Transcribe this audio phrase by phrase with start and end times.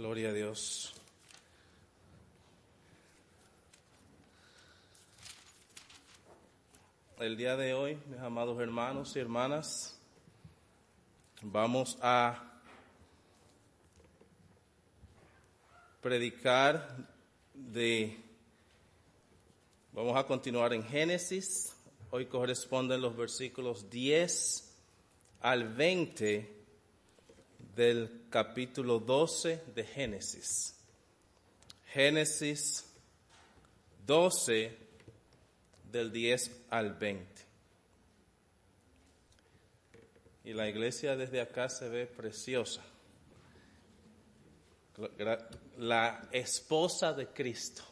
[0.00, 0.94] Gloria a Dios.
[7.18, 10.00] El día de hoy, mis amados hermanos y hermanas,
[11.42, 12.50] vamos a
[16.00, 16.96] predicar
[17.52, 18.18] de,
[19.92, 21.76] vamos a continuar en Génesis,
[22.10, 24.78] hoy corresponden los versículos 10
[25.42, 26.59] al 20
[27.80, 30.76] del capítulo 12 de Génesis.
[31.86, 32.84] Génesis
[34.04, 34.76] 12
[35.90, 37.42] del 10 al 20.
[40.44, 42.82] Y la iglesia desde acá se ve preciosa.
[45.78, 47.82] La esposa de Cristo.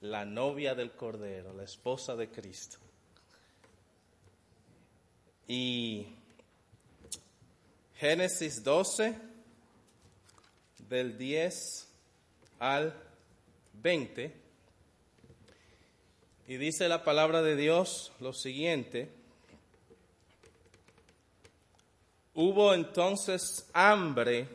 [0.00, 2.78] La novia del Cordero, la esposa de Cristo.
[5.46, 6.16] Y
[8.02, 9.14] Génesis 12,
[10.88, 11.88] del 10
[12.58, 12.92] al
[13.74, 14.34] 20.
[16.48, 19.08] Y dice la palabra de Dios lo siguiente.
[22.34, 24.48] Hubo entonces hambre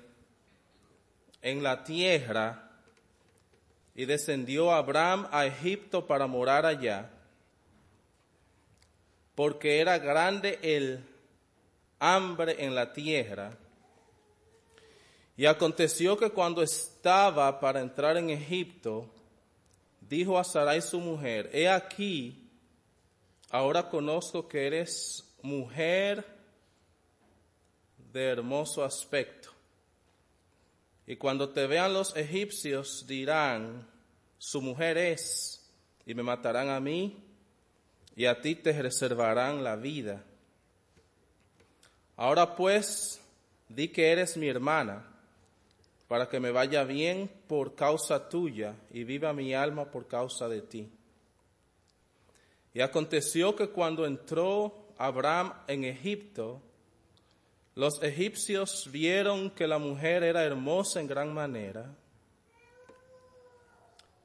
[1.41, 2.69] en la tierra
[3.95, 7.09] y descendió Abraham a Egipto para morar allá,
[9.35, 11.01] porque era grande el
[11.99, 13.57] hambre en la tierra.
[15.35, 19.07] Y aconteció que cuando estaba para entrar en Egipto,
[20.01, 22.49] dijo a Sarai su mujer, he aquí,
[23.49, 26.25] ahora conozco que eres mujer
[28.11, 29.49] de hermoso aspecto.
[31.05, 33.87] Y cuando te vean los egipcios dirán,
[34.37, 35.71] su mujer es,
[36.05, 37.23] y me matarán a mí,
[38.15, 40.23] y a ti te reservarán la vida.
[42.19, 43.21] Ahora pues,
[43.69, 45.05] di que eres mi hermana,
[46.07, 50.63] para que me vaya bien por causa tuya y viva mi alma por causa de
[50.63, 50.89] ti.
[52.73, 56.59] Y aconteció que cuando entró Abraham en Egipto,
[57.75, 61.93] los egipcios vieron que la mujer era hermosa en gran manera.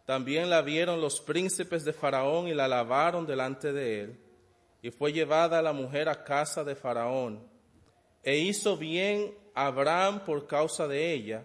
[0.06, 4.20] También la vieron los príncipes de Faraón y la lavaron delante de él.
[4.80, 7.51] Y fue llevada la mujer a casa de Faraón
[8.22, 11.44] e hizo bien Abraham por causa de ella.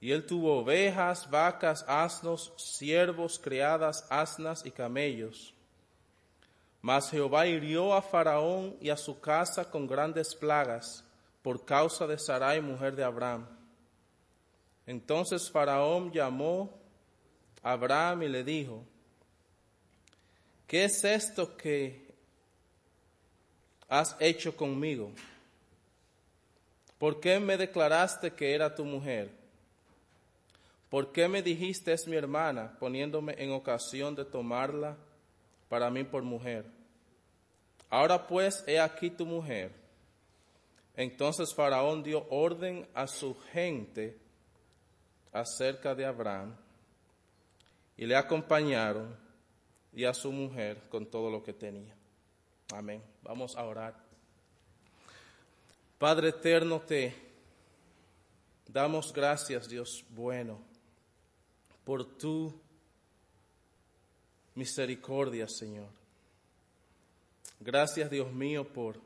[0.00, 5.54] Y él tuvo ovejas, vacas, asnos, siervos, criadas, asnas y camellos.
[6.80, 11.04] Mas Jehová hirió a Faraón y a su casa con grandes plagas
[11.42, 13.48] por causa de Sarai, mujer de Abraham.
[14.86, 16.70] Entonces Faraón llamó
[17.62, 18.84] a Abraham y le dijo,
[20.66, 22.06] ¿qué es esto que
[23.88, 25.12] has hecho conmigo?
[26.98, 29.30] ¿Por qué me declaraste que era tu mujer?
[30.90, 34.96] ¿Por qué me dijiste es mi hermana, poniéndome en ocasión de tomarla
[35.68, 36.64] para mí por mujer?
[37.90, 39.72] Ahora pues, he aquí tu mujer.
[40.96, 44.18] Entonces Faraón dio orden a su gente
[45.32, 46.56] acerca de Abraham
[47.96, 49.16] y le acompañaron
[49.92, 51.94] y a su mujer con todo lo que tenía.
[52.74, 53.02] Amén.
[53.22, 54.07] Vamos a orar.
[55.98, 57.12] Padre eterno, te
[58.68, 60.60] damos gracias, Dios bueno,
[61.84, 62.54] por tu
[64.54, 65.88] misericordia, Señor.
[67.58, 69.00] Gracias, Dios mío, por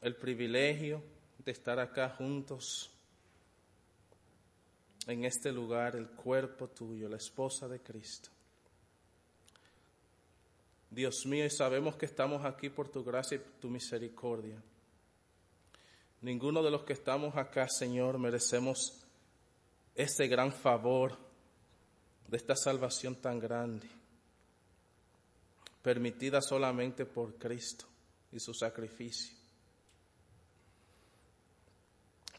[0.00, 1.02] el privilegio
[1.44, 2.88] de estar acá juntos
[5.08, 8.30] en este lugar, el cuerpo tuyo, la esposa de Cristo.
[10.88, 14.62] Dios mío, y sabemos que estamos aquí por tu gracia y tu misericordia.
[16.22, 19.02] Ninguno de los que estamos acá, Señor, merecemos
[19.94, 21.16] ese gran favor
[22.28, 23.88] de esta salvación tan grande,
[25.82, 27.86] permitida solamente por Cristo
[28.32, 29.34] y su sacrificio.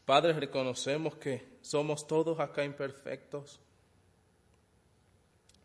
[0.06, 3.58] Padre, reconocemos que somos todos acá imperfectos,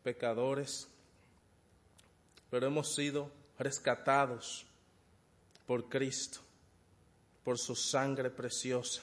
[0.04, 0.88] pecadores,
[2.50, 3.30] pero hemos sido
[3.60, 4.66] rescatados
[5.68, 6.47] por Cristo
[7.48, 9.02] por su sangre preciosa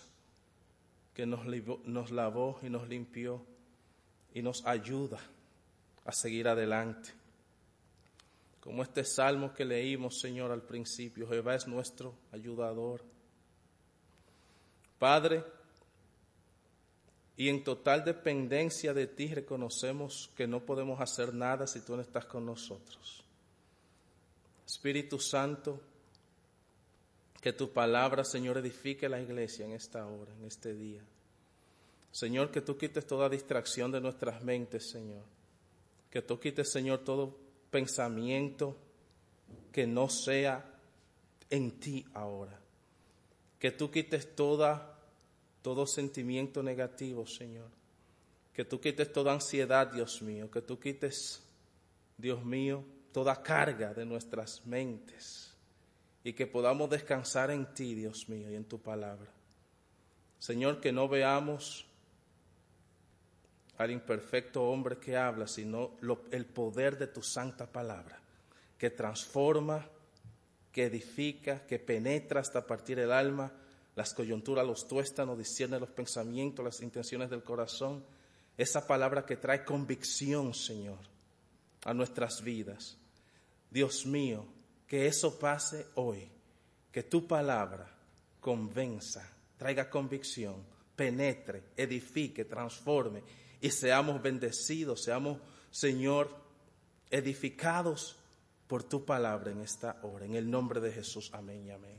[1.14, 3.42] que nos, lavó y nos limpió
[4.34, 5.18] y nos ayuda
[6.04, 7.08] a seguir adelante.
[8.60, 13.02] Como este salmo que leímos, Señor, al principio, Jehová es nuestro ayudador.
[14.98, 15.42] Padre,
[17.38, 22.02] y en total dependencia de ti reconocemos que no podemos hacer nada si tú no
[22.02, 23.24] estás con nosotros.
[24.66, 25.80] Espíritu Santo,
[27.44, 31.02] Que tu palabra, Señor, edifique la iglesia en esta hora, en este día.
[32.10, 35.24] Señor, que tú quites toda distracción de nuestras mentes, Señor.
[36.08, 37.36] Que tú quites, Señor, todo
[37.70, 38.78] pensamiento
[39.70, 40.64] que no sea
[41.50, 42.58] en ti ahora.
[43.58, 44.98] Que tú quites toda,
[45.60, 47.68] todo sentimiento negativo, Señor.
[48.54, 50.50] Que tú quites toda ansiedad, Dios mío.
[50.50, 51.42] Que tú quites,
[52.16, 52.82] Dios mío,
[53.12, 55.53] toda carga de nuestras mentes.
[56.24, 59.30] Y que podamos descansar en ti, Dios mío, y en tu palabra.
[60.38, 61.86] Señor, que no veamos
[63.78, 65.96] al imperfecto hombre que habla, sino
[66.30, 68.20] el poder de tu santa palabra,
[68.78, 69.88] que transforma,
[70.72, 73.52] que edifica, que penetra hasta partir el alma,
[73.96, 78.04] las coyunturas, los tuéstanos, discierne los pensamientos, las intenciones del corazón.
[78.56, 80.98] Esa palabra que trae convicción, Señor,
[81.84, 82.96] a nuestras vidas.
[83.70, 84.46] Dios mío,
[84.86, 86.28] que eso pase hoy,
[86.92, 87.90] que tu palabra
[88.40, 90.64] convenza, traiga convicción,
[90.94, 93.22] penetre, edifique, transforme
[93.60, 95.38] y seamos bendecidos, seamos,
[95.70, 96.30] Señor,
[97.10, 98.16] edificados
[98.66, 100.26] por tu palabra en esta hora.
[100.26, 101.96] En el nombre de Jesús, amén y amén.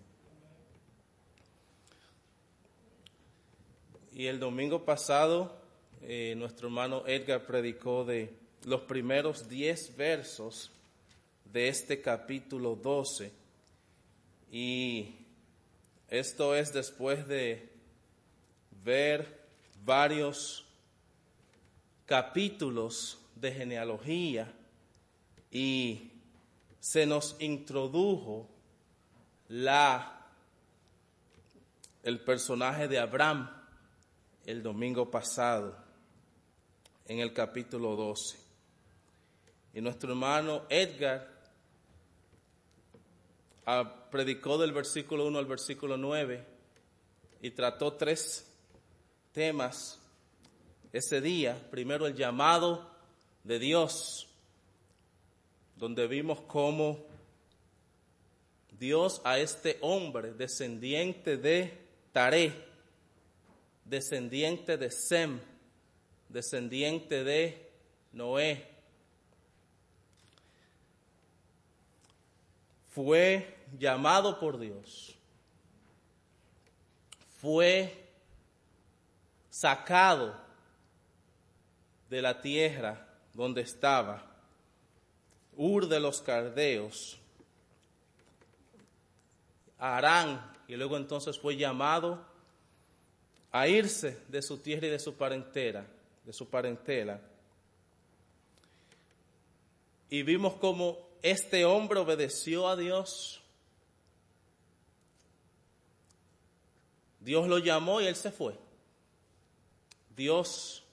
[4.14, 5.58] Y el domingo pasado,
[6.02, 8.34] eh, nuestro hermano Edgar predicó de
[8.64, 10.72] los primeros diez versos
[11.56, 13.32] de este capítulo 12.
[14.52, 15.16] Y
[16.10, 17.72] esto es después de
[18.84, 19.48] ver
[19.86, 20.66] varios
[22.06, 24.54] capítulos de genealogía
[25.50, 26.12] y
[26.82, 28.50] se nos introdujo
[29.48, 30.28] la
[32.04, 33.50] el personaje de Abraham
[34.46, 35.74] el domingo pasado
[37.06, 38.40] en el capítulo 12.
[39.74, 41.35] Y nuestro hermano Edgar
[43.66, 46.46] ah, predicó del versículo 1 al versículo 9
[47.42, 48.52] y trató tres
[49.32, 50.00] temas
[50.92, 52.90] ese día, primero el llamado
[53.44, 54.28] de Dios,
[55.76, 57.06] donde vimos cómo
[58.80, 61.78] Dios a este hombre, descendiente de
[62.12, 62.54] Taré,
[63.84, 65.40] descendiente de Sem,
[66.30, 67.70] descendiente de
[68.14, 68.68] Noé,
[72.90, 75.16] fue llamado por Dios,
[77.42, 78.10] fue
[79.50, 80.36] sacado
[82.10, 84.32] de la tierra donde estaba,
[85.58, 87.18] Ur de los Cardeos,
[89.78, 92.26] Arán, y luego entonces fue llamado
[93.52, 95.86] a irse de su tierra y de su parentela,
[96.26, 97.22] de su parentela.
[100.10, 103.42] Y vimos cómo este hombre obedeció a Dios.
[107.26, 108.56] Dios lo llamó y él se fue.
[110.16, 110.84] Dios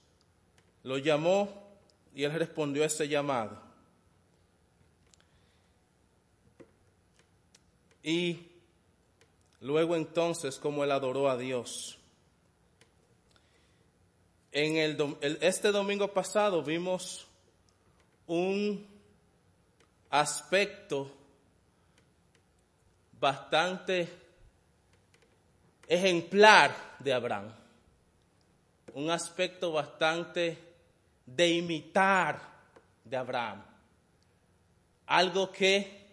[0.81, 1.47] lo llamó
[2.15, 3.61] y él respondió a ese llamado.
[8.01, 8.47] Y
[9.61, 11.99] luego entonces, como él adoró a Dios.
[14.51, 17.27] En el, este domingo pasado vimos
[18.25, 18.87] un
[20.09, 21.11] aspecto
[23.19, 24.22] bastante
[25.87, 27.53] ejemplar de Abraham,
[28.93, 30.57] un aspecto bastante
[31.25, 32.39] de imitar
[33.03, 33.63] de Abraham.
[35.07, 36.03] Algo que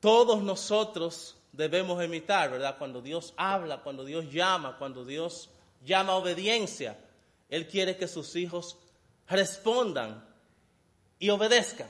[0.00, 2.76] todos nosotros debemos imitar, ¿verdad?
[2.78, 5.50] Cuando Dios habla, cuando Dios llama, cuando Dios
[5.84, 6.98] llama a obediencia,
[7.48, 8.76] Él quiere que sus hijos
[9.28, 10.24] respondan
[11.18, 11.88] y obedezcan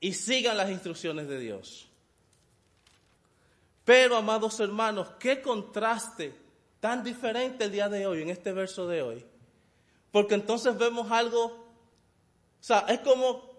[0.00, 1.88] y sigan las instrucciones de Dios.
[3.84, 6.34] Pero, amados hermanos, qué contraste
[6.80, 9.24] tan diferente el día de hoy, en este verso de hoy,
[10.10, 13.50] porque entonces vemos algo, o sea, es como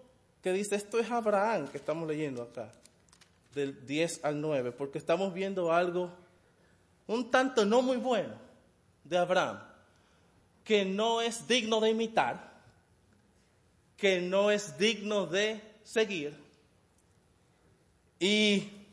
[0.42, 2.70] que dice, esto es Abraham que estamos leyendo acá,
[3.54, 6.10] del 10 al 9, porque estamos viendo algo
[7.06, 8.34] un tanto no muy bueno
[9.04, 9.60] de Abraham,
[10.64, 12.52] que no es digno de imitar,
[13.96, 16.36] que no es digno de seguir.
[18.18, 18.83] Y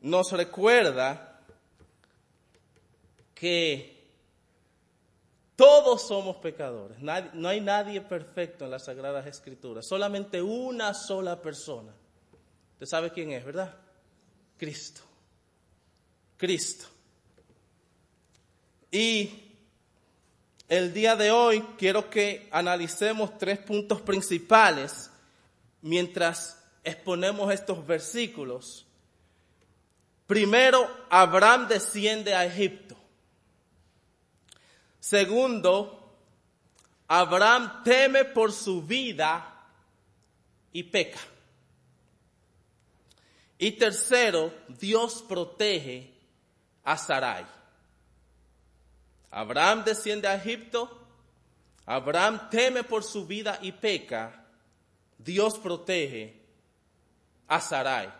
[0.00, 1.40] nos recuerda
[3.34, 3.98] que
[5.56, 6.98] todos somos pecadores.
[7.00, 9.86] no hay nadie perfecto en las Sagradas Escrituras.
[9.86, 11.92] Solamente una sola persona.
[12.74, 13.74] Usted sabe quién es, ¿verdad?
[14.56, 15.02] Cristo.
[16.36, 16.86] Cristo.
[18.90, 19.48] Y
[20.68, 25.10] el día de hoy quiero que analicemos tres puntos principales
[25.82, 28.86] mientras exponemos estos versículos,
[30.28, 32.96] primero, Abraham desciende a Egipto.
[35.00, 36.14] Segundo,
[37.08, 39.58] Abraham teme por su vida
[40.70, 41.18] y peca.
[43.56, 46.12] Y tercero, Dios protege
[46.84, 47.46] a Sarai.
[49.30, 51.06] Abraham desciende a Egipto,
[51.86, 54.44] Abraham teme por su vida y peca,
[55.16, 56.38] Dios protege
[57.46, 58.17] a Sarai.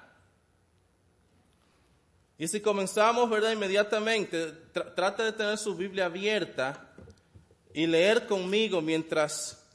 [2.39, 3.51] Y si comenzamos, ¿verdad?
[3.51, 4.53] Inmediatamente,
[4.95, 6.95] trate de tener su Biblia abierta
[7.75, 9.67] y leer conmigo mientras,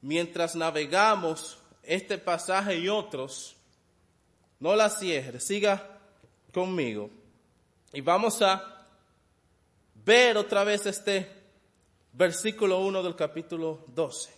[0.00, 3.56] mientras navegamos este pasaje y otros.
[4.58, 6.00] No la cierre, siga
[6.50, 7.10] conmigo.
[7.92, 8.86] Y vamos a
[10.02, 11.28] ver otra vez este
[12.14, 14.30] versículo 1 del capítulo 12.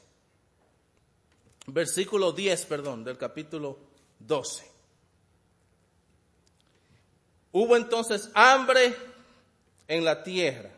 [1.66, 3.78] Versículo 10, perdón, del capítulo
[4.18, 4.73] 12.
[7.56, 8.96] Hubo entonces hambre
[9.86, 10.70] en la tierra.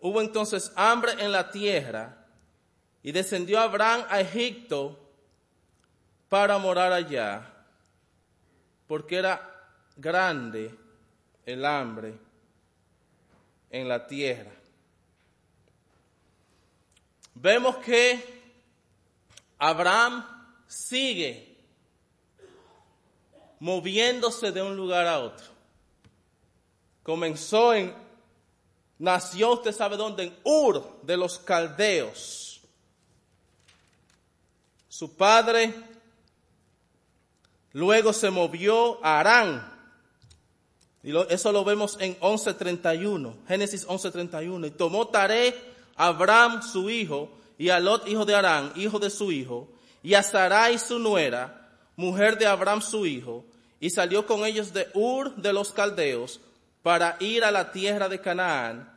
[0.00, 2.26] Hubo entonces hambre en la tierra
[3.02, 4.98] y descendió Abraham a Egipto
[6.30, 7.52] para morar allá,
[8.86, 9.46] porque era
[9.94, 10.74] grande
[11.44, 12.14] el hambre
[13.68, 14.52] en la tierra.
[17.34, 18.42] Vemos que
[19.58, 20.24] Abraham
[20.66, 21.51] sigue
[23.62, 25.46] moviéndose de un lugar a otro.
[27.04, 27.94] Comenzó en,
[28.98, 32.60] nació usted sabe dónde, en Ur de los Caldeos.
[34.88, 35.72] Su padre
[37.70, 39.72] luego se movió a Arán,
[41.04, 44.66] y eso lo vemos en 11.31, Génesis 11.31.
[44.66, 45.54] Y tomó Taré
[45.94, 49.68] Abraham su hijo, y a Lot hijo de Arán, hijo de su hijo,
[50.02, 53.44] y a Sarai su nuera, mujer de Abraham su hijo,
[53.82, 56.40] y salió con ellos de Ur de los Caldeos
[56.84, 58.88] para ir a la tierra de Canaán,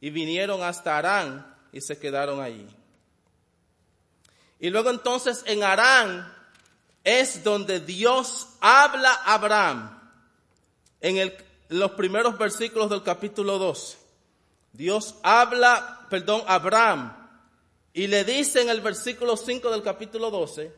[0.00, 2.66] y vinieron hasta Arán y se quedaron allí.
[4.58, 6.34] Y luego entonces en Arán
[7.04, 9.96] es donde Dios habla a Abraham
[11.00, 11.32] en,
[11.68, 13.96] los primeros versículos del capítulo 12.
[14.72, 17.16] Dios habla, perdón, a Abraham
[17.92, 20.74] y le dice en el versículo 5 del capítulo 12,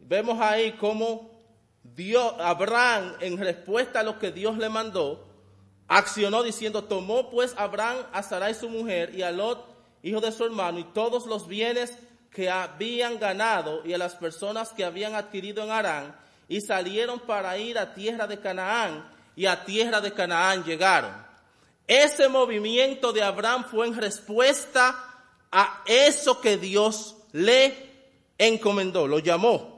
[0.00, 1.31] vemos ahí cómo
[1.84, 5.26] Dios, Abraham, en respuesta a lo que Dios le mandó,
[5.88, 9.66] accionó diciendo, tomó pues Abraham a Sarai su mujer y a Lot,
[10.02, 11.98] hijo de su hermano, y todos los bienes
[12.30, 16.16] que habían ganado y a las personas que habían adquirido en Arán,
[16.48, 21.12] y salieron para ir a tierra de Canaán, y a tierra de Canaán llegaron.
[21.86, 25.12] Ese movimiento de Abraham fue en respuesta
[25.50, 27.90] a eso que Dios le
[28.38, 29.71] encomendó, lo llamó.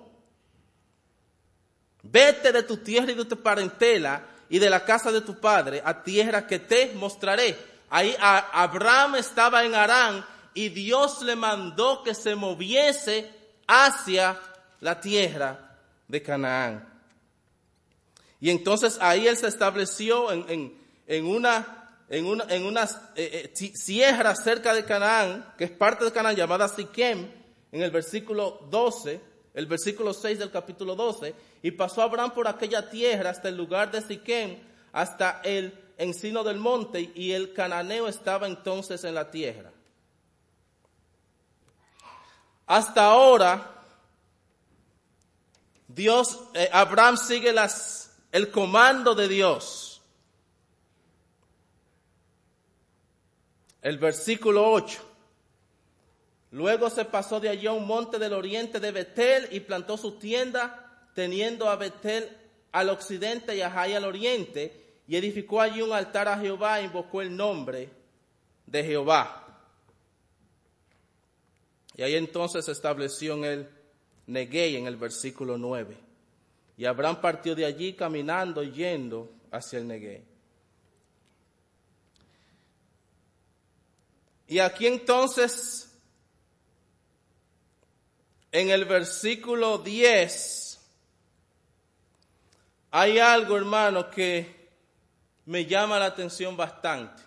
[2.15, 5.83] Vete de tu tierra y de tu parentela y de la casa de tu padre
[5.85, 7.59] a tierra que te mostraré.
[7.91, 13.29] Ahí Abraham estaba en Arán y Dios le mandó que se moviese
[13.67, 14.39] hacia
[14.81, 16.89] la tierra de Canaán.
[18.39, 21.67] Y entonces ahí él se estableció en, una,
[22.09, 22.23] eh,
[23.17, 27.29] eh, sierra cerca de Canaán, que es parte de Canaán, llamada Siquem,
[27.73, 32.91] en el versículo 12, el versículo 6 del capítulo 12, y pasó Abraham por aquella
[32.91, 34.59] tierra hasta el lugar de Siquem,
[34.93, 39.71] hasta el encino del monte, y el cananeo estaba entonces en la tierra.
[42.67, 43.71] Hasta ahora,
[45.87, 50.03] Dios, eh, Abraham sigue las el comando de Dios.
[53.81, 55.14] El versículo 8.
[56.55, 60.21] Luego se pasó de allí a un monte del oriente de Betel y plantó su
[60.21, 62.29] tienda, teniendo a Betel
[62.71, 66.85] al occidente y a Jai al oriente, y edificó allí un altar a Jehová e
[66.85, 67.91] invocó el nombre
[68.67, 69.65] de Jehová.
[71.97, 73.71] Y ahí entonces se estableció en el
[74.29, 75.97] Neguey en el versículo 9.
[76.77, 80.23] Y Abraham partió de allí caminando yendo hacia el Negué.
[84.47, 85.91] Y aquí entonces,
[88.55, 90.81] en el versículo 10,
[92.93, 94.71] hay algo, hermano, que
[95.47, 97.21] me llama la atención bastante.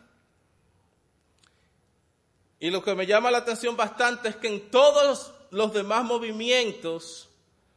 [2.62, 7.28] Y lo que me llama la atención bastante es que en todos los demás movimientos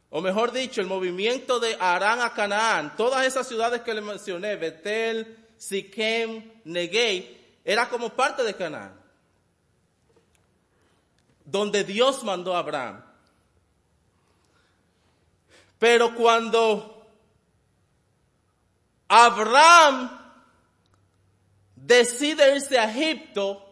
[0.09, 4.55] o mejor dicho, el movimiento de Arán a Canaán, todas esas ciudades que le mencioné,
[4.55, 8.93] Betel, Siquem, Neguey, era como parte de Canaán,
[11.43, 13.10] donde Dios mandó a Abraham.
[15.81, 17.07] Pero cuando
[19.07, 20.15] Abraham
[21.75, 23.67] decide irse a Egipto,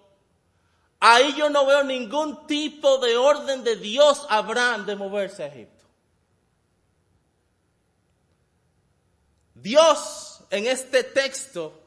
[0.99, 5.47] ahí yo no veo ningún tipo de orden de Dios a Abraham de moverse a
[5.49, 5.85] Egipto.
[9.53, 11.79] Dios en este texto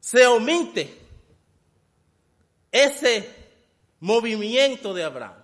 [0.00, 1.00] se omite
[2.70, 3.34] ese
[4.00, 5.42] movimiento de Abraham.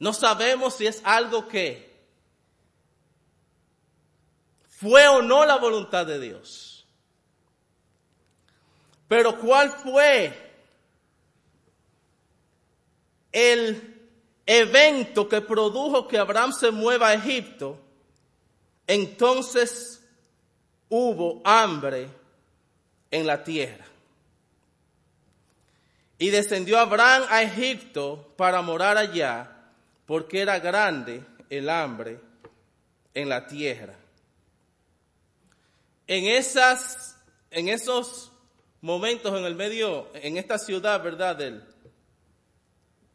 [0.00, 1.93] No sabemos si es algo que
[4.84, 6.86] fue o no la voluntad de Dios.
[9.08, 10.30] Pero ¿cuál fue
[13.32, 14.10] el
[14.44, 17.80] evento que produjo que Abraham se mueva a Egipto?
[18.86, 20.02] Entonces
[20.90, 22.10] hubo hambre
[23.10, 23.86] en la tierra.
[26.18, 29.50] Y descendió Abraham a Egipto para morar allá,
[30.04, 32.20] porque era grande el hambre
[33.14, 34.03] en la tierra.
[36.06, 37.16] En esas,
[37.50, 38.32] en esos
[38.80, 41.40] momentos en el medio, en esta ciudad, ¿verdad?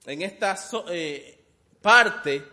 [0.06, 0.58] en esta
[0.90, 1.46] eh,
[1.82, 2.44] parte,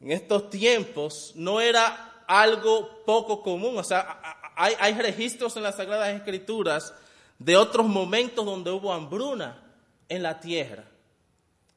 [0.00, 3.78] en estos tiempos, no era algo poco común.
[3.78, 4.20] O sea,
[4.56, 6.92] hay, hay registros en las Sagradas Escrituras
[7.38, 9.62] de otros momentos donde hubo hambruna
[10.08, 10.84] en la tierra.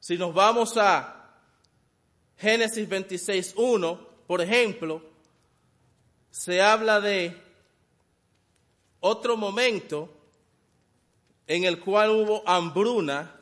[0.00, 1.38] Si nos vamos a
[2.36, 5.09] Génesis 26.1, por ejemplo,
[6.30, 7.36] se habla de
[9.00, 10.08] otro momento
[11.46, 13.34] en el cual hubo hambruna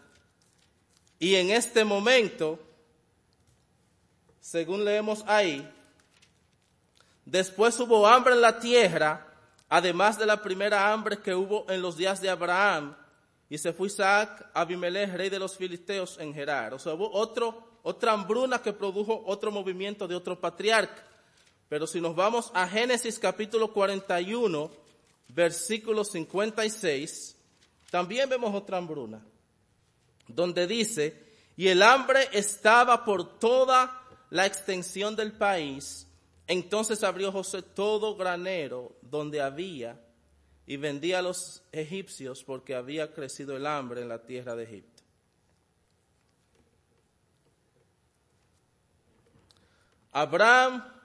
[1.19, 2.59] y en este momento,
[4.41, 5.69] según leemos ahí,
[7.25, 9.29] después hubo hambre en la tierra
[9.69, 12.97] además de la primera hambre que hubo en los días de Abraham,
[13.51, 16.75] y se fue Isaac Abimelech, rey de los filisteos, en Gerar.
[16.75, 21.03] O sea, hubo otro, otra hambruna que produjo otro movimiento de otro patriarca.
[21.69, 24.71] Pero si nos vamos a Génesis capítulo 41,
[25.29, 27.37] versículo 56,
[27.91, 29.23] también vemos otra hambruna,
[30.27, 36.07] donde dice, y el hambre estaba por toda la extensión del país,
[36.47, 40.01] entonces abrió José todo granero donde había
[40.67, 45.03] y vendía a los egipcios porque había crecido el hambre en la tierra de Egipto.
[50.13, 50.98] Abraham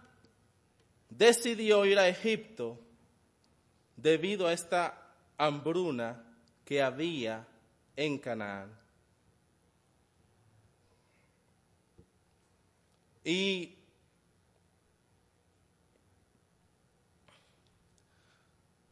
[1.18, 2.80] decidió ir a Egipto
[3.96, 6.24] debido a esta hambruna
[6.66, 7.48] que había
[7.96, 8.78] en Canaán.
[13.24, 13.78] Y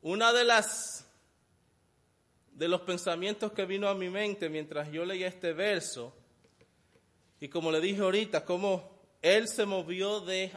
[0.04, 1.06] Una de las
[2.54, 6.14] de los pensamientos que vino a mi mente mientras yo leía este verso,
[7.40, 10.52] y como le dije ahorita, cómo él se movió de,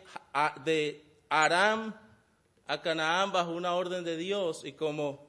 [0.65, 1.95] de Aram
[2.67, 5.27] a Canaán bajo una orden de Dios y como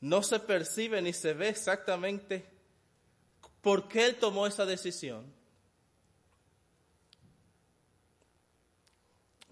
[0.00, 2.48] no se percibe ni se ve exactamente
[3.60, 5.34] por qué él tomó esa decisión.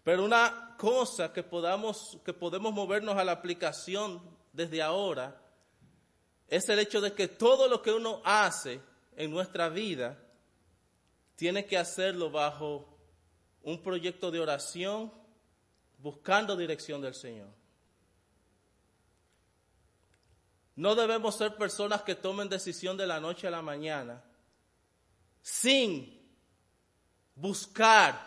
[0.04, 4.20] Pero una cosa que podamos, que podemos movernos a la aplicación
[4.52, 5.40] desde ahora,
[6.46, 8.80] es el hecho de que todo lo que uno hace
[9.16, 10.18] en nuestra vida
[11.36, 12.86] tiene que hacerlo bajo
[13.62, 15.12] un proyecto de oración,
[16.04, 17.48] buscando dirección del Señor.
[20.76, 24.22] No debemos ser personas que tomen decisión de la noche a la mañana
[25.40, 26.22] sin
[27.34, 28.20] buscar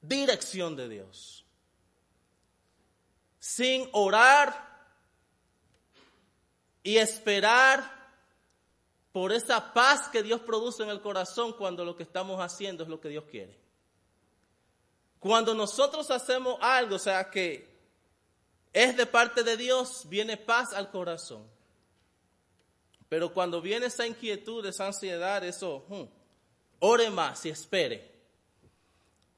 [0.00, 1.44] dirección de Dios.
[3.40, 4.68] Sin orar
[6.84, 7.82] y esperar
[9.10, 12.88] por esa paz que Dios produce en el corazón cuando lo que estamos haciendo es
[12.88, 13.67] lo que Dios quiere.
[15.18, 17.68] Cuando nosotros hacemos algo, o sea, que
[18.72, 21.44] es de parte de Dios, viene paz al corazón.
[23.08, 26.04] Pero cuando viene esa inquietud, esa ansiedad, eso, hmm,
[26.80, 28.12] ore más y espere.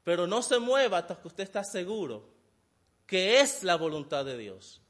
[0.05, 2.29] Pero no se mueva hasta que usted está seguro
[3.07, 4.81] que es la voluntad de Dios.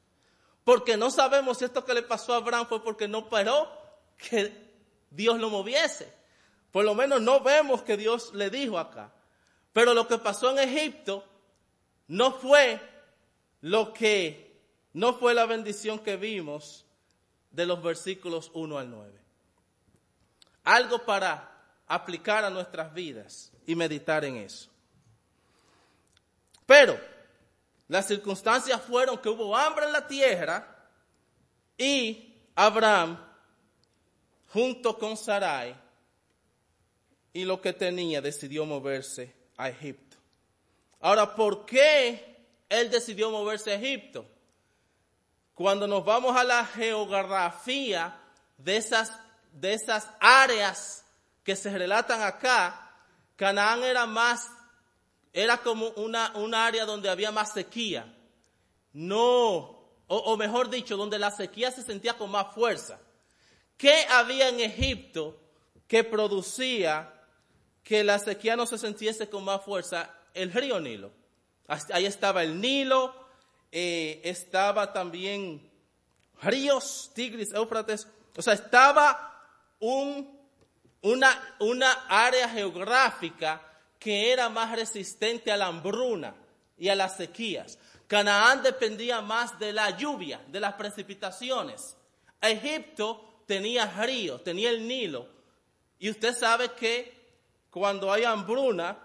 [0.62, 3.66] Porque no sabemos si esto que le pasó a Abraham fue porque no paró
[4.18, 4.52] que
[5.10, 6.12] Dios lo moviese.
[6.70, 9.12] Por lo menos no vemos que Dios le dijo acá.
[9.72, 11.24] Pero lo que pasó en Egipto
[12.08, 12.80] no fue
[13.60, 14.60] lo que,
[14.92, 16.84] no fue la bendición que vimos
[17.50, 19.20] de los versículos 1 al 9.
[20.64, 21.50] Algo para
[21.86, 24.68] aplicar a nuestras vidas y meditar en eso.
[26.66, 26.98] Pero
[27.88, 30.88] las circunstancias fueron que hubo hambre en la tierra
[31.76, 33.18] y Abraham,
[34.48, 35.74] junto con Sarai
[37.32, 40.16] y lo que tenía, decidió moverse a Egipto.
[41.00, 44.24] Ahora, ¿por qué él decidió moverse a Egipto?
[45.54, 48.18] Cuando nos vamos a la geografía
[48.56, 49.12] de esas,
[49.52, 51.04] de esas áreas
[51.44, 52.90] que se relatan acá,
[53.36, 54.50] Canaán era más,
[55.32, 58.14] era como una, un área donde había más sequía.
[58.92, 62.98] No, o, mejor dicho, donde la sequía se sentía con más fuerza.
[63.76, 65.38] ¿Qué había en Egipto
[65.86, 67.19] que producía
[67.82, 70.14] que la sequía no se sintiese con más fuerza?
[70.34, 71.12] El río Nilo.
[71.92, 73.14] Ahí estaba el Nilo,
[73.70, 75.70] eh, estaba también
[76.42, 78.08] ríos, Tigris, Éufrates.
[78.36, 79.44] O sea, estaba
[79.78, 80.38] un,
[81.02, 83.62] una, una área geográfica
[83.98, 86.34] que era más resistente a la hambruna
[86.78, 87.78] y a las sequías.
[88.06, 91.96] Canaán dependía más de la lluvia, de las precipitaciones.
[92.40, 95.28] Egipto tenía ríos, tenía el Nilo.
[95.98, 97.19] Y usted sabe que
[97.70, 98.98] cuando hay hambruna,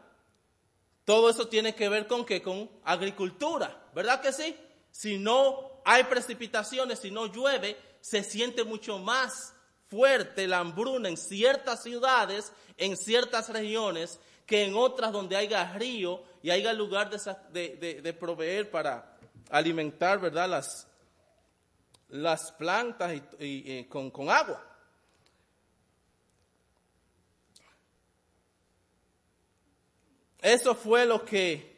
[1.06, 2.42] todo eso tiene que ver con qué?
[2.42, 4.56] Con agricultura, ¿verdad que sí?
[4.92, 9.54] Si no hay precipitaciones, si no llueve, se siente mucho más
[9.88, 16.24] fuerte la hambruna en ciertas ciudades, en ciertas regiones, que en otras donde haya río
[16.42, 19.18] y haya lugar de, proveer para
[19.50, 20.50] alimentar, ¿verdad?
[22.10, 24.75] Las, plantas y, con, con agua.
[30.46, 31.76] Eso fue lo que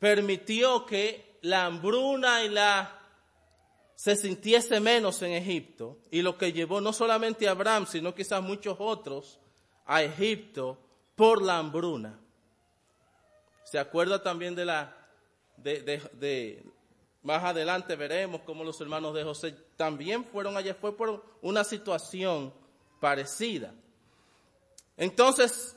[0.00, 2.98] permitió que la hambruna y la
[3.94, 8.42] se sintiese menos en Egipto y lo que llevó no solamente a Abraham, sino quizás
[8.42, 9.38] muchos otros
[9.84, 10.78] a Egipto
[11.14, 12.18] por la hambruna.
[13.62, 14.96] Se acuerda también de la,
[15.58, 16.64] de,
[17.22, 22.52] más adelante veremos cómo los hermanos de José también fueron allá, fue por una situación
[22.98, 23.72] parecida.
[24.96, 25.75] Entonces,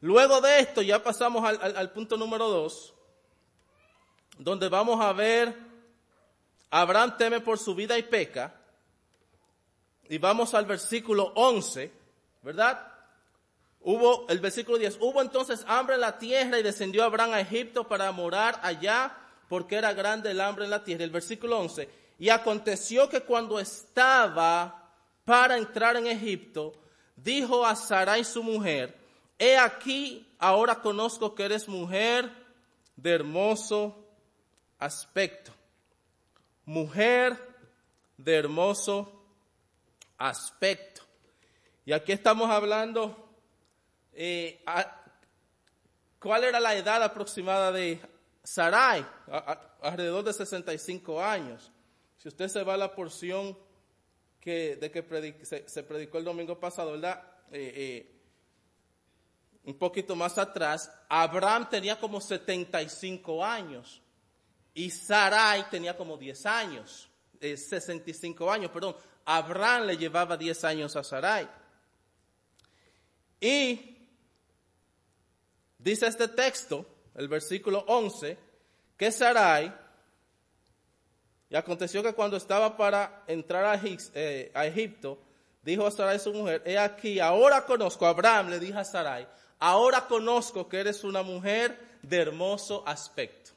[0.00, 2.94] luego de esto ya pasamos al, punto número dos,
[4.38, 5.56] donde vamos a ver,
[6.70, 8.54] Abraham teme por su vida y peca,
[10.08, 11.92] y vamos al versículo 11,
[12.42, 12.86] ¿verdad?
[13.82, 17.88] Hubo, el versículo 10, hubo entonces hambre en la tierra y descendió Abraham a Egipto
[17.88, 19.16] para morar allá
[19.48, 21.02] porque era grande el hambre en la tierra.
[21.02, 21.88] El versículo 11,
[22.20, 24.92] y aconteció que cuando estaba
[25.24, 26.72] para entrar en Egipto,
[27.16, 28.99] dijo a Sarai su mujer,
[29.40, 32.30] he aquí, ahora conozco que eres mujer
[32.94, 34.06] de hermoso
[34.78, 35.50] aspecto.
[36.66, 37.36] Mujer
[38.18, 39.10] de hermoso
[40.18, 41.02] aspecto.
[41.84, 43.30] Y aquí estamos hablando
[44.12, 44.62] eh,
[46.18, 47.98] ¿cuál era la edad aproximada de
[48.44, 49.06] Sarai?
[49.80, 51.72] alrededor de 65 años.
[52.18, 53.56] Si usted se va a la porción
[54.38, 57.22] que, de que se, predicó el domingo pasado, ¿verdad?
[57.50, 58.19] Eh, eh,
[59.70, 64.02] un poquito más atrás, Abraham tenía como 75 años
[64.74, 67.08] y Sarai tenía como 10 años,
[67.40, 68.96] 65 años, perdón.
[69.24, 71.48] Abraham le llevaba 10 años a Sarai.
[73.40, 73.90] Y
[75.82, 78.36] Dice este texto, el versículo 11,
[78.98, 79.72] que Sarai,
[81.48, 85.18] y aconteció que cuando estaba para entrar a, eh, Egipto,
[85.62, 89.26] dijo a Sarai su mujer, he aquí, ahora conozco, Abraham le dijo a Sarai,
[89.60, 93.52] ahora conozco que eres una mujer de hermoso aspecto.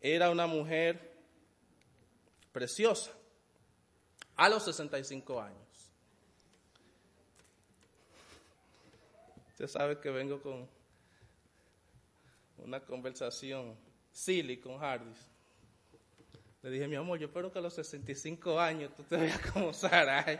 [0.00, 1.16] Era una mujer
[2.52, 3.10] preciosa
[4.36, 5.58] a los 65 años.
[9.50, 10.68] Usted sabe que vengo con
[12.58, 13.76] una conversación
[14.12, 15.18] silly con Hardis.
[16.62, 19.72] Le dije, mi amor, yo espero que a los 65 años tú te veas como
[19.72, 20.38] Sarai.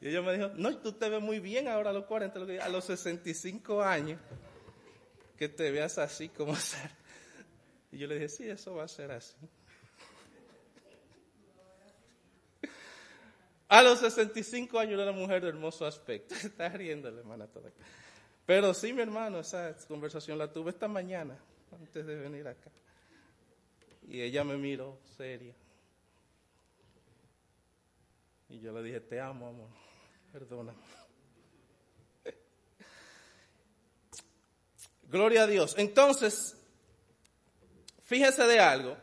[0.00, 2.68] Y ella me dijo, no, tú te ves muy bien ahora a los 40, a
[2.68, 4.20] los 65 años,
[5.36, 6.96] que te veas así como Sarai.
[7.90, 9.36] Y yo le dije, sí, eso va a ser así.
[13.68, 16.34] A los 65 años era una mujer de hermoso aspecto.
[16.42, 17.76] Está riendo la hermana todavía.
[18.46, 21.38] Pero sí, mi hermano, esa conversación la tuve esta mañana,
[21.72, 22.70] antes de venir acá.
[24.08, 25.54] Y ella me miró seria.
[28.60, 29.68] Yo le dije, te amo, amor.
[30.32, 30.78] Perdóname.
[35.04, 35.74] Gloria a Dios.
[35.78, 36.56] Entonces,
[38.04, 38.96] fíjese de algo.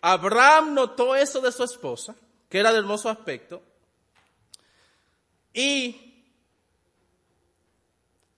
[0.00, 2.14] Abraham notó eso de su esposa,
[2.48, 3.62] que era de hermoso aspecto,
[5.52, 6.24] y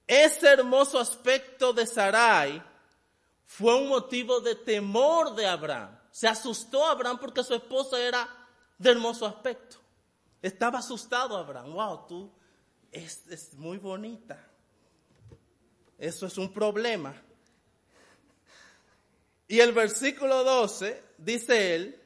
[0.07, 2.63] ese hermoso aspecto de Sarai
[3.47, 5.99] fue un motivo de temor de Abraham.
[6.11, 8.29] Se asustó Abraham porque su esposa era
[8.79, 9.82] de hermoso aspecto.
[10.43, 11.73] Estaba asustado Abraham.
[11.73, 12.31] Wow, tú
[12.91, 14.45] es, es muy bonita.
[15.97, 17.15] Eso es un problema.
[19.47, 22.03] Y el versículo 12 dice él,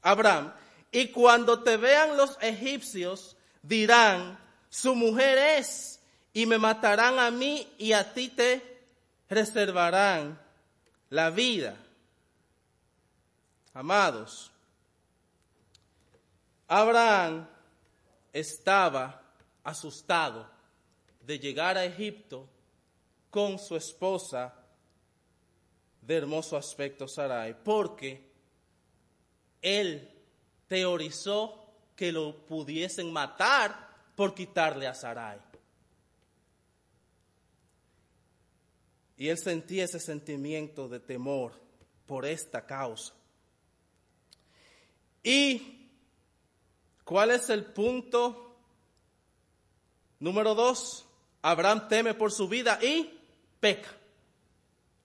[0.00, 0.52] Abraham,
[0.90, 4.38] y cuando te vean los egipcios, dirán,
[4.70, 6.00] su mujer es,
[6.32, 8.80] y me matarán a mí y a ti te
[9.28, 10.40] reservarán
[11.10, 11.76] la vida.
[13.72, 14.50] Amados,
[16.68, 17.48] Abraham
[18.34, 19.22] estaba
[19.62, 20.50] asustado
[21.20, 22.48] de llegar a Egipto
[23.30, 24.52] con su esposa
[26.02, 28.30] de hermoso aspecto Sarai, porque
[29.62, 30.10] él
[30.68, 31.64] teorizó
[31.96, 35.38] que lo pudiesen matar por quitarle a Sarai.
[39.16, 41.52] Y él sentía ese sentimiento de temor
[42.04, 43.14] por esta causa.
[45.22, 45.83] ¿Y
[47.04, 48.56] cuál es el punto
[50.18, 51.04] número dos?
[51.42, 53.10] Abraham teme por su vida y
[53.60, 53.90] peca.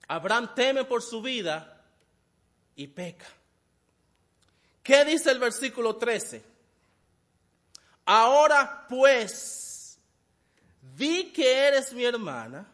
[0.08, 1.84] Abraham teme por su vida
[2.76, 3.28] y peca.
[4.82, 6.44] ¿Qué dice el versículo 13?
[8.06, 10.00] Ahora pues,
[10.96, 12.66] vi que eres mi hermana,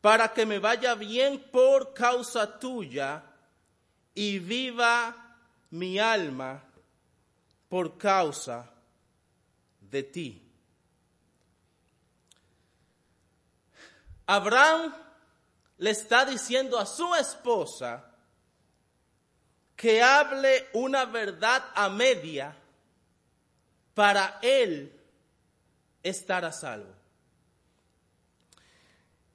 [0.00, 3.22] para que me vaya bien por causa tuya
[4.12, 5.38] y viva
[5.70, 6.63] mi alma
[7.74, 8.70] por causa
[9.80, 10.40] de ti.
[14.26, 14.94] Abraham
[15.78, 18.14] le está diciendo a su esposa
[19.74, 22.56] que hable una verdad a media
[23.92, 24.92] para él
[26.00, 26.94] estar a salvo.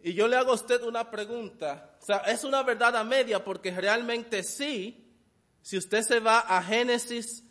[0.01, 1.97] Y yo le hago a usted una pregunta.
[2.25, 5.13] Es una verdad a media porque realmente sí,
[5.61, 7.43] si usted se va a Génesis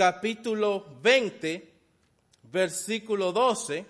[0.00, 1.74] capítulo 20,
[2.44, 3.84] versículo 12,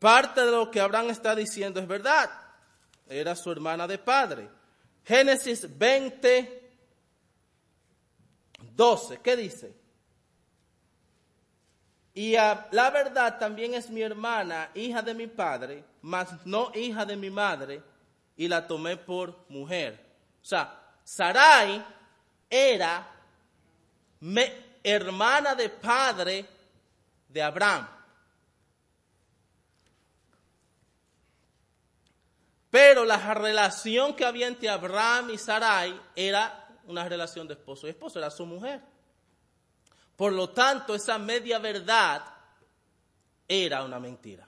[0.00, 2.28] parte de lo que Abraham está diciendo es verdad.
[3.08, 4.48] Era su hermana de padre.
[5.04, 6.68] Génesis 20,
[8.74, 9.72] 12, ¿qué dice?
[12.14, 17.14] Y la verdad también es mi hermana, hija de mi padre, mas no hija de
[17.14, 17.80] mi madre,
[18.36, 20.04] y la tomé por mujer.
[20.42, 21.86] O sea, Sarai
[22.50, 23.19] era
[24.82, 26.46] hermana de padre
[27.28, 27.88] de Abraham.
[32.70, 37.90] Pero la relación que había entre Abraham y Sarai era una relación de esposo y
[37.90, 38.80] esposo, era su mujer.
[40.16, 42.22] Por lo tanto, esa media verdad
[43.48, 44.46] era una mentira.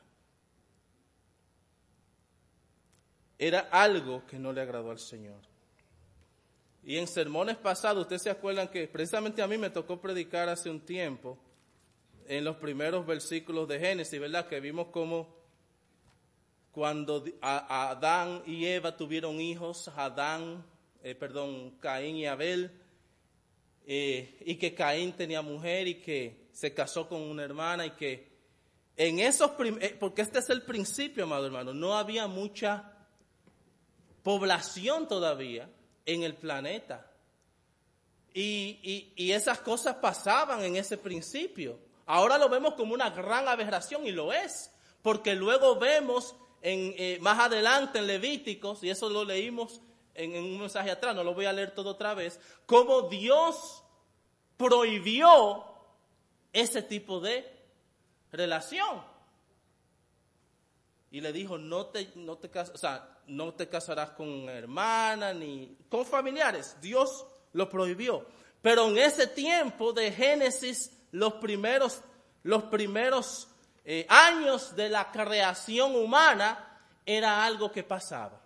[3.39, 5.52] Era algo que no le agradó al Señor.
[6.85, 10.69] Y en sermones pasados, ustedes se acuerdan que precisamente a mí me tocó predicar hace
[10.69, 11.39] un tiempo
[12.27, 14.49] en los primeros versículos de Génesis, ¿verdad?
[14.49, 15.43] Que vimos cómo
[16.73, 20.65] cuando Adán y Eva tuvieron hijos, Adán,
[21.05, 22.73] eh, perdón, Caín y Abel,
[23.87, 28.33] eh, y que Caín tenía mujer y que se casó con una hermana y que
[28.97, 32.93] en esos, eh, porque este es el principio, amado hermano, no había mucha
[34.23, 35.69] población todavía
[36.07, 37.11] en el planeta.
[38.35, 41.79] Y, y, esas cosas pasaban en ese principio.
[42.07, 44.71] Ahora lo vemos como una gran aberración y lo es,
[45.03, 49.81] porque luego vemos en, eh, más adelante en Levíticos, y eso lo leímos
[50.15, 53.83] en, un mensaje atrás, no lo voy a leer todo otra vez, cómo Dios
[54.57, 55.65] prohibió
[56.53, 57.45] ese tipo de
[58.31, 59.12] relación.
[61.13, 65.77] Y le dijo, no te, no te, o sea, no te casarás con hermana ni
[65.89, 66.77] con familiares.
[66.81, 68.27] Dios lo prohibió.
[68.61, 72.01] Pero en ese tiempo de Génesis, los primeros,
[72.43, 73.47] los primeros
[73.85, 76.69] eh, años de la creación humana,
[77.07, 78.43] era algo que pasaba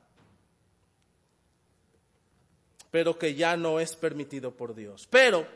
[2.97, 5.07] pero que ya no es permitido por Dios.
[5.11, 5.47] Pero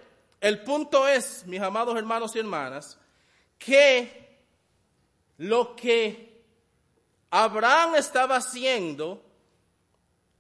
[0.43, 2.99] el punto es, mis amados hermanos y hermanas,
[3.59, 4.43] que
[5.39, 6.30] lo que
[7.31, 9.25] Abraham estaba haciendo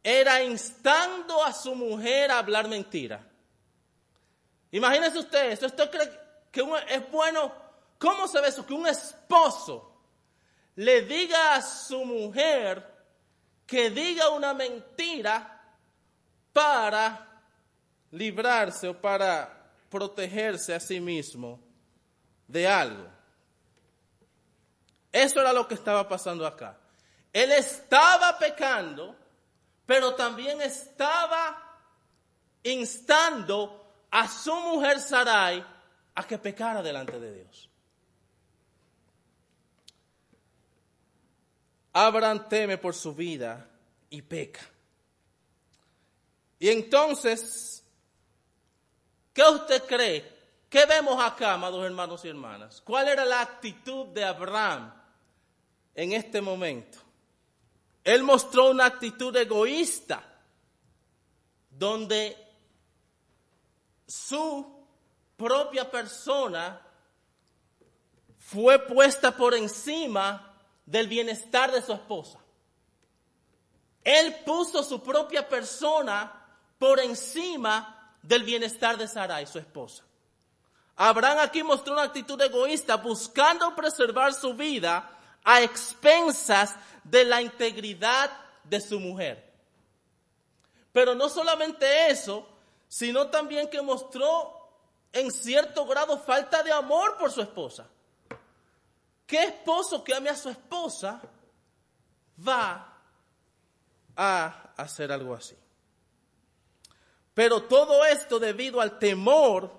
[0.03, 3.24] era instando a su mujer a hablar mentira.
[4.72, 6.11] Imagínense ustedes, ¿usted cree
[6.50, 7.53] que es bueno?
[7.98, 8.64] ¿Cómo se ve eso?
[8.64, 9.92] Que un esposo
[10.76, 12.87] le diga a su mujer
[13.66, 15.61] que diga una mentira
[16.53, 17.42] para
[18.12, 21.61] librarse o para protegerse a sí mismo
[22.48, 23.07] de algo.
[25.12, 26.79] Eso era lo que estaba pasando acá.
[27.32, 29.16] Él estaba pecando,
[29.86, 31.78] pero también estaba
[32.62, 35.64] instando a su mujer Sarai
[36.14, 37.68] a que pecara delante de Dios.
[41.92, 43.68] Abraham teme por su vida
[44.10, 44.60] y peca.
[46.58, 47.82] Y entonces,
[49.32, 50.40] ¿qué usted cree?
[50.68, 52.80] ¿Qué vemos acá, amados hermanos y hermanas?
[52.80, 54.92] ¿Cuál era la actitud de Abraham
[55.94, 57.10] en este momento?
[58.04, 60.22] Él mostró una actitud egoísta,
[61.70, 62.36] donde
[64.06, 64.86] su
[65.36, 66.80] propia persona
[68.38, 70.54] fue puesta por encima
[70.86, 72.38] del bienestar de su esposa.
[74.02, 76.32] Él puso su propia persona
[76.78, 80.04] por encima del bienestar de Sarai, su esposa.
[80.96, 88.31] Abraham aquí mostró una actitud egoísta, buscando preservar su vida a expensas de la integridad
[88.64, 89.50] de su mujer.
[90.92, 92.46] Pero no solamente eso,
[92.88, 94.61] sino también que mostró
[95.12, 97.87] en cierto grado falta de amor por su esposa.
[99.26, 101.20] ¿Qué esposo que ame a su esposa
[102.46, 102.98] va
[104.16, 105.57] a hacer algo así?
[107.35, 109.72] Pero todo esto debido al temor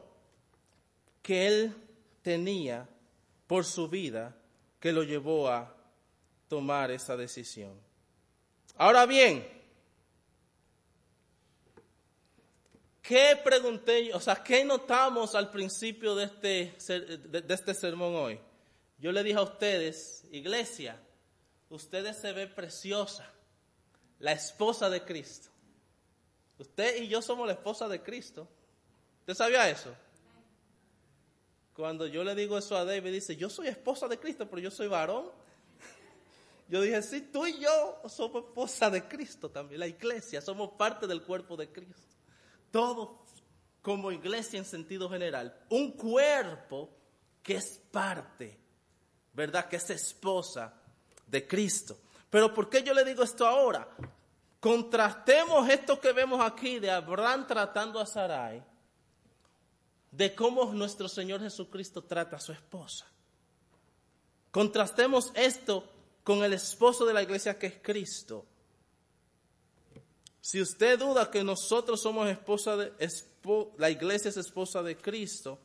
[1.22, 1.76] que él
[2.22, 2.88] tenía
[3.48, 4.36] por su vida
[4.82, 5.74] que lo llevó a
[6.50, 7.80] tomar esa decisión.
[8.76, 9.48] Ahora bien,
[13.02, 16.76] ¿qué pregunté, o sea, qué notamos al principio de este,
[17.30, 18.40] de este sermón hoy?
[18.98, 21.00] Yo le dije a ustedes, iglesia,
[21.70, 23.32] ustedes se ven preciosa,
[24.20, 25.50] la esposa de Cristo.
[26.58, 28.48] Usted y yo somos la esposa de Cristo.
[29.20, 29.96] ¿Usted sabía eso?
[31.82, 34.70] Cuando yo le digo eso a David, dice, yo soy esposa de Cristo, pero yo
[34.70, 35.32] soy varón.
[36.70, 41.08] Yo dije, sí, tú y yo somos esposa de Cristo también, la iglesia, somos parte
[41.08, 42.16] del cuerpo de Cristo.
[42.70, 43.10] Todos
[43.82, 45.58] como iglesia en sentido general.
[45.70, 46.92] Un cuerpo
[47.42, 48.60] que es parte,
[49.34, 49.68] ¿verdad?
[49.68, 50.76] Que es esposa
[51.26, 51.98] de Cristo.
[52.30, 53.90] Pero ¿por qué yo le digo esto ahora?
[54.60, 58.64] Contrastemos esto que vemos aquí de Abraham tratando a Sarai,
[60.12, 63.08] de cómo nuestro Señor Jesucristo trata a su esposa.
[64.52, 65.90] Contrastemos esto
[66.24, 68.46] con el esposo de la iglesia que es Cristo.
[70.42, 72.92] Si usted duda que nosotros somos esposa de,
[73.78, 75.60] la iglesia es esposa de Cristo,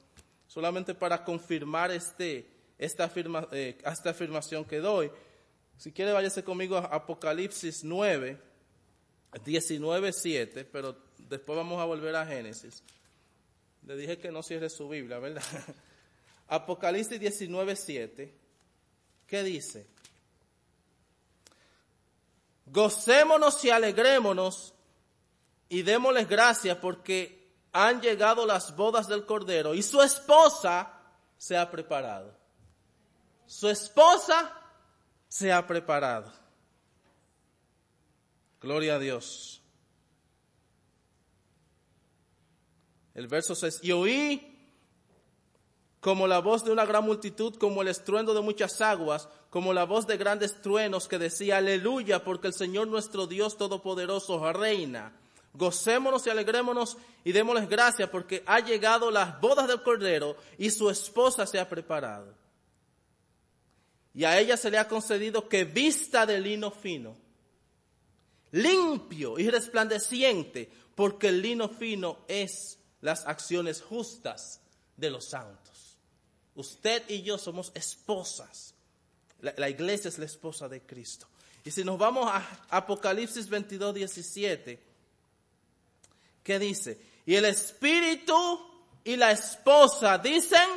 [0.46, 3.10] solamente para confirmar este, esta,
[3.52, 5.10] eh, esta afirmación que doy,
[5.76, 8.40] si quiere váyase conmigo a Apocalipsis 9,
[9.32, 12.82] 19.7, pero después vamos a volver a Génesis.
[13.86, 15.42] Le dije que no cierre su Biblia, ¿verdad?
[16.48, 18.32] Apocalipsis 19.7,
[19.26, 19.86] ¿qué dice?
[22.66, 24.74] Gocémonos y alegrémonos
[25.68, 30.92] y démosles gracias porque han llegado las bodas del Cordero y su esposa
[31.38, 32.36] se ha preparado.
[33.46, 34.52] Su esposa
[35.28, 36.32] se ha preparado.
[38.60, 39.62] Gloria a Dios.
[43.16, 43.80] El verso 6.
[43.82, 44.52] Y oí
[46.00, 49.84] como la voz de una gran multitud, como el estruendo de muchas aguas, como la
[49.84, 55.18] voz de grandes truenos que decía, aleluya, porque el Señor nuestro Dios Todopoderoso reina.
[55.54, 60.90] Gocémonos y alegrémonos y démosles gracias porque ha llegado las bodas del Cordero y su
[60.90, 62.34] esposa se ha preparado.
[64.14, 67.16] Y a ella se le ha concedido que vista de lino fino
[68.52, 74.60] limpio y resplandeciente, porque el lino fino es las acciones justas
[74.96, 75.96] de los santos.
[76.56, 78.74] Usted y yo somos esposas.
[79.40, 81.28] La, iglesia es la esposa de Cristo.
[81.62, 84.82] Y si nos vamos a Apocalipsis 22, 17,
[86.42, 86.98] ¿qué dice?
[87.24, 88.68] Y el espíritu
[89.04, 90.68] y la esposa dicen,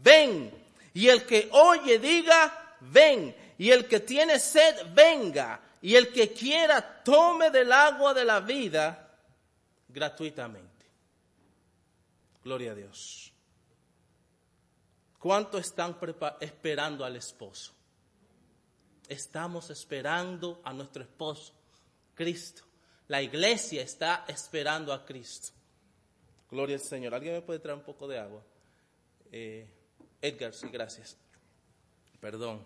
[0.00, 0.52] ven.
[0.94, 3.34] Y el que oye diga, ven.
[3.58, 8.38] Y el que tiene sed, venga y el que quiera tome del agua de la
[8.38, 9.10] vida
[9.88, 10.67] gratuitamente.
[12.48, 13.30] Gloria a Dios.
[15.18, 15.98] ¿Cuánto están
[16.40, 17.74] esperando al esposo?
[19.06, 21.52] Estamos esperando a nuestro esposo,
[22.14, 22.62] Cristo.
[23.08, 25.50] La iglesia está esperando a Cristo.
[26.50, 27.12] Gloria al Señor.
[27.12, 28.42] ¿Alguien me puede traer un poco de agua?
[29.30, 29.68] Eh,
[30.22, 31.18] Edgar, sí, gracias.
[32.18, 32.64] Perdón.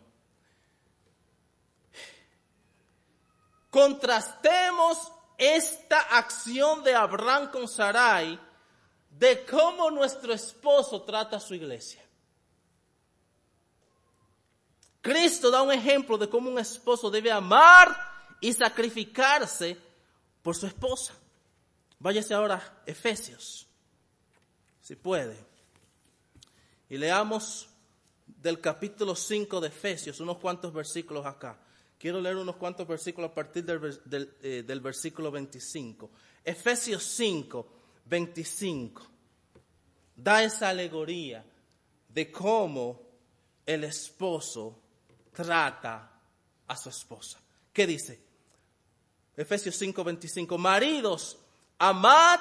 [3.68, 8.51] Contrastemos esta acción de Abraham con Sarai
[9.18, 12.02] de cómo nuestro esposo trata a su iglesia.
[15.00, 17.94] Cristo da un ejemplo de cómo un esposo debe amar
[18.40, 19.76] y sacrificarse
[20.42, 21.12] por su esposa.
[21.98, 23.66] Váyase ahora a Efesios,
[24.80, 25.36] si puede.
[26.88, 27.68] Y leamos
[28.26, 31.58] del capítulo 5 de Efesios, unos cuantos versículos acá.
[31.98, 36.10] Quiero leer unos cuantos versículos a partir del, eh, del versículo 25.
[36.44, 39.02] Efesios 5, 25.
[40.16, 41.44] Da esa alegoría
[42.08, 43.00] de cómo
[43.64, 44.78] el esposo
[45.32, 46.12] trata
[46.66, 47.40] a su esposa.
[47.72, 48.20] ¿Qué dice?
[49.36, 50.58] Efesios 5:25.
[50.58, 51.38] Maridos,
[51.78, 52.40] amad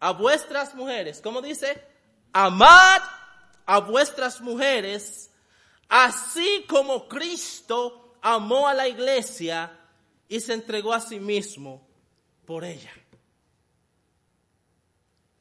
[0.00, 1.20] a vuestras mujeres.
[1.20, 1.82] ¿Cómo dice?
[2.32, 3.02] Amad
[3.66, 5.30] a vuestras mujeres,
[5.88, 9.78] así como Cristo amó a la iglesia
[10.28, 11.86] y se entregó a sí mismo
[12.46, 12.90] por ella.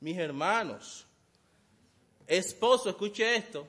[0.02, 1.08] Mis hermanos,
[2.28, 3.66] esposo, escuche esto.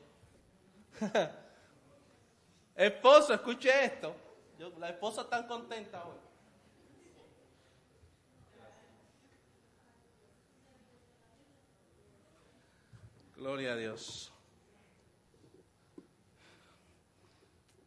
[2.76, 4.16] esposo, escuche esto.
[4.78, 6.16] la esposa está contenta hoy.
[13.36, 14.32] Gloria a Dios.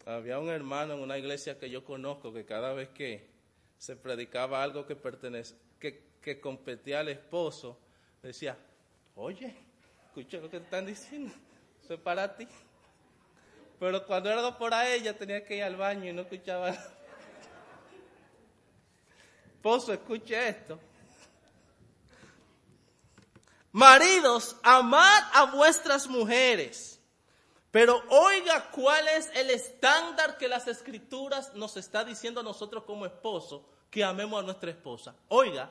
[0.06, 3.28] Había un hermano en una iglesia que yo conozco que cada vez que
[3.78, 7.80] se predicaba algo que pertenece, que, competía al esposo,
[8.28, 8.58] decía,
[9.16, 9.56] oye,
[10.08, 11.34] escucha lo que están diciendo,
[11.88, 12.48] es para ti.
[13.80, 16.70] Pero cuando era por a ella tenía que ir al baño y no escuchaba.
[19.56, 20.80] Esposo, escuche esto.
[23.72, 27.02] Maridos, amad a vuestras mujeres.
[27.72, 33.06] Pero oiga cuál es el estándar que las escrituras nos está diciendo a nosotros como
[33.06, 35.14] esposo, que amemos a nuestra esposa.
[35.28, 35.70] Oiga,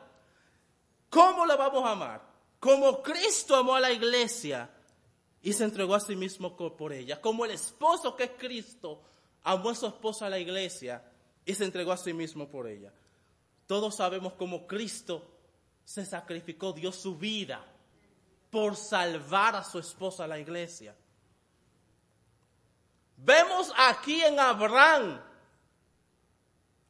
[1.08, 2.33] ¿cómo la vamos a amar?
[2.64, 4.70] Como Cristo amó a la iglesia
[5.42, 7.20] y se entregó a sí mismo por ella.
[7.20, 9.02] Como el esposo que es Cristo
[9.42, 11.04] amó a su esposa a la iglesia
[11.44, 12.90] y se entregó a sí mismo por ella.
[13.66, 15.30] Todos sabemos cómo Cristo
[15.84, 17.62] se sacrificó, dio su vida
[18.48, 20.96] por salvar a su esposa, la iglesia.
[23.18, 25.20] Vemos aquí en Abraham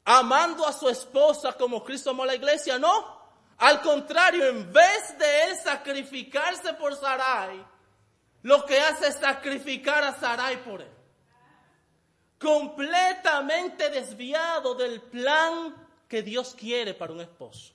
[0.05, 3.14] amando a su esposa como Cristo amó a la iglesia, no.
[3.59, 7.65] Al contrario, en vez de él sacrificarse por Sarai,
[8.43, 10.91] lo que hace es sacrificar a Sarai por él.
[12.39, 15.75] Completamente desviado del plan
[16.09, 17.73] que Dios quiere para un esposo.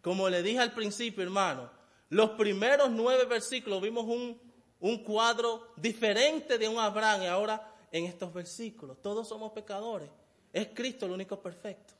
[0.00, 1.70] Como le dije al principio, hermano,
[2.08, 4.40] los primeros nueve versículos vimos un,
[4.80, 9.00] un cuadro diferente de un Abraham y ahora en estos versículos.
[9.00, 10.10] Todos somos pecadores.
[10.52, 11.94] Es Cristo lo único perfecto.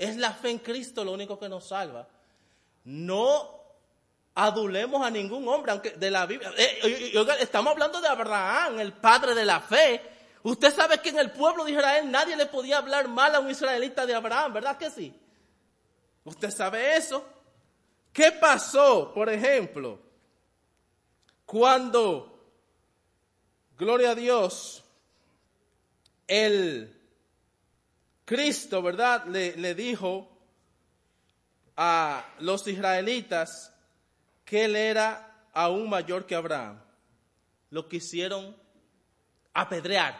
[0.00, 2.08] Es la fe en Cristo lo único que nos salva.
[2.84, 3.60] No
[4.34, 6.50] adulemos a ningún hombre, aunque de la Biblia.
[6.56, 10.00] Eh, estamos hablando de Abraham, el padre de la fe.
[10.42, 13.50] Usted sabe que en el pueblo de Israel nadie le podía hablar mal a un
[13.50, 15.14] israelita de Abraham, ¿verdad que sí?
[16.24, 17.22] Usted sabe eso.
[18.10, 19.98] ¿Qué pasó, por ejemplo,
[21.44, 22.42] cuando,
[23.76, 24.82] gloria a Dios,
[26.26, 26.99] el
[28.30, 29.24] Cristo, ¿verdad?
[29.26, 30.30] Le, dijo
[31.76, 33.74] a los israelitas
[34.44, 36.80] que él era aún mayor que Abraham.
[37.70, 38.56] Lo quisieron
[39.52, 40.14] apedrear.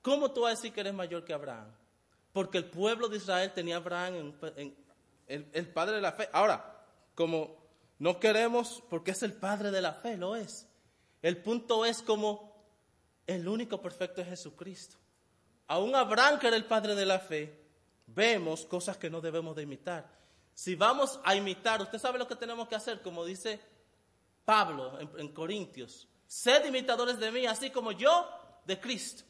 [0.00, 1.70] ¿Cómo tú vas a decir que eres mayor que Abraham?
[2.32, 4.74] Porque el pueblo de Israel tenía a Abraham en,
[5.52, 6.30] el, padre de la fe.
[6.32, 6.82] Ahora,
[7.14, 7.58] como
[7.98, 10.66] no queremos, porque es el padre de la fe, lo es.
[11.20, 12.56] El punto es como
[13.26, 14.96] el único perfecto es Jesucristo.
[15.68, 17.58] Aún Abraham, que era el padre de la fe,
[18.06, 20.08] vemos cosas que no debemos de imitar.
[20.54, 23.60] Si vamos a imitar, usted sabe lo que tenemos que hacer, como dice
[24.44, 26.08] Pablo en, en Corintios.
[26.26, 28.28] Sed imitadores de mí, así como yo
[28.64, 29.24] de Cristo.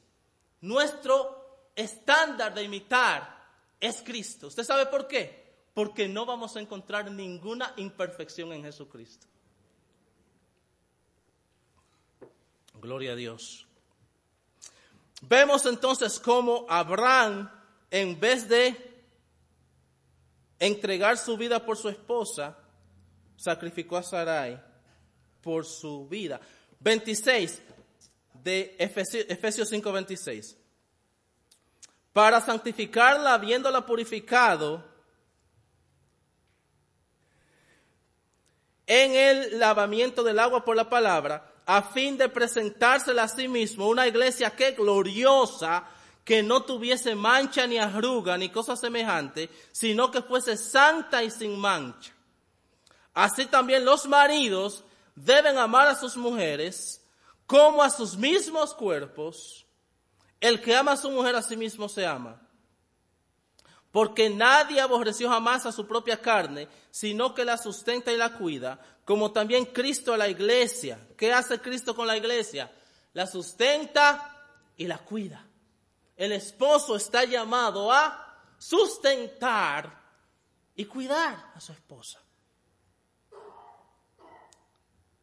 [0.61, 3.45] Nuestro estándar de imitar
[3.81, 4.47] es Cristo.
[4.47, 5.47] ¿Usted sabe por qué?
[5.77, 9.27] porque no vamos a encontrar ninguna imperfección en Jesucristo.
[12.81, 13.66] Gloria a Dios.
[15.23, 17.51] Vemos entonces cómo Abraham,
[17.91, 18.77] en vez de
[20.59, 22.57] entregar su vida por su esposa,
[23.37, 24.63] sacrificó a Sarai
[25.41, 26.41] por su vida.
[26.81, 27.63] 26
[28.43, 30.57] de Efesios 5:26.
[32.13, 34.85] Para santificarla, habiéndola purificado,
[38.87, 43.89] en el lavamiento del agua por la palabra, a fin de presentársela a sí mismo
[43.89, 45.85] una iglesia que gloriosa,
[46.25, 51.59] que no tuviese mancha ni arruga ni cosa semejante, sino que fuese santa y sin
[51.59, 52.13] mancha.
[53.13, 57.03] Así también los maridos deben amar a sus mujeres
[57.47, 59.67] como a sus mismos cuerpos.
[60.41, 62.41] El que ama a su mujer a sí mismo se ama
[63.97, 68.79] porque nadie aborreció jamás a su propia carne, sino que la sustenta y la cuida,
[69.07, 70.99] como también Cristo a la iglesia.
[71.17, 72.71] ¿Qué hace Cristo con la iglesia?
[73.15, 74.37] La sustenta
[74.77, 75.47] y la cuida.
[76.17, 80.03] el esposo está llamado a sustentar
[80.75, 82.21] y cuidar a su esposa.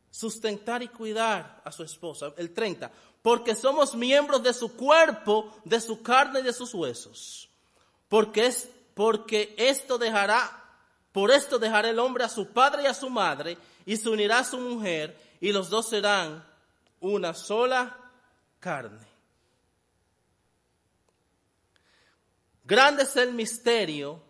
[0.09, 2.33] Sustentar y cuidar a su esposa.
[2.37, 2.89] El 30.
[3.21, 7.49] Porque somos miembros de su cuerpo, de su carne y de sus huesos.
[8.07, 10.63] Porque, es, porque esto dejará,
[11.11, 14.39] por esto dejará el hombre a su padre y a su madre y se unirá
[14.39, 16.45] a su mujer y los dos serán
[16.99, 17.97] una sola
[18.59, 19.05] carne.
[22.63, 24.21] Grande es el misterio,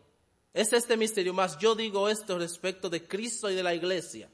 [0.53, 4.29] es este misterio, más yo digo esto respecto de Cristo y de la iglesia.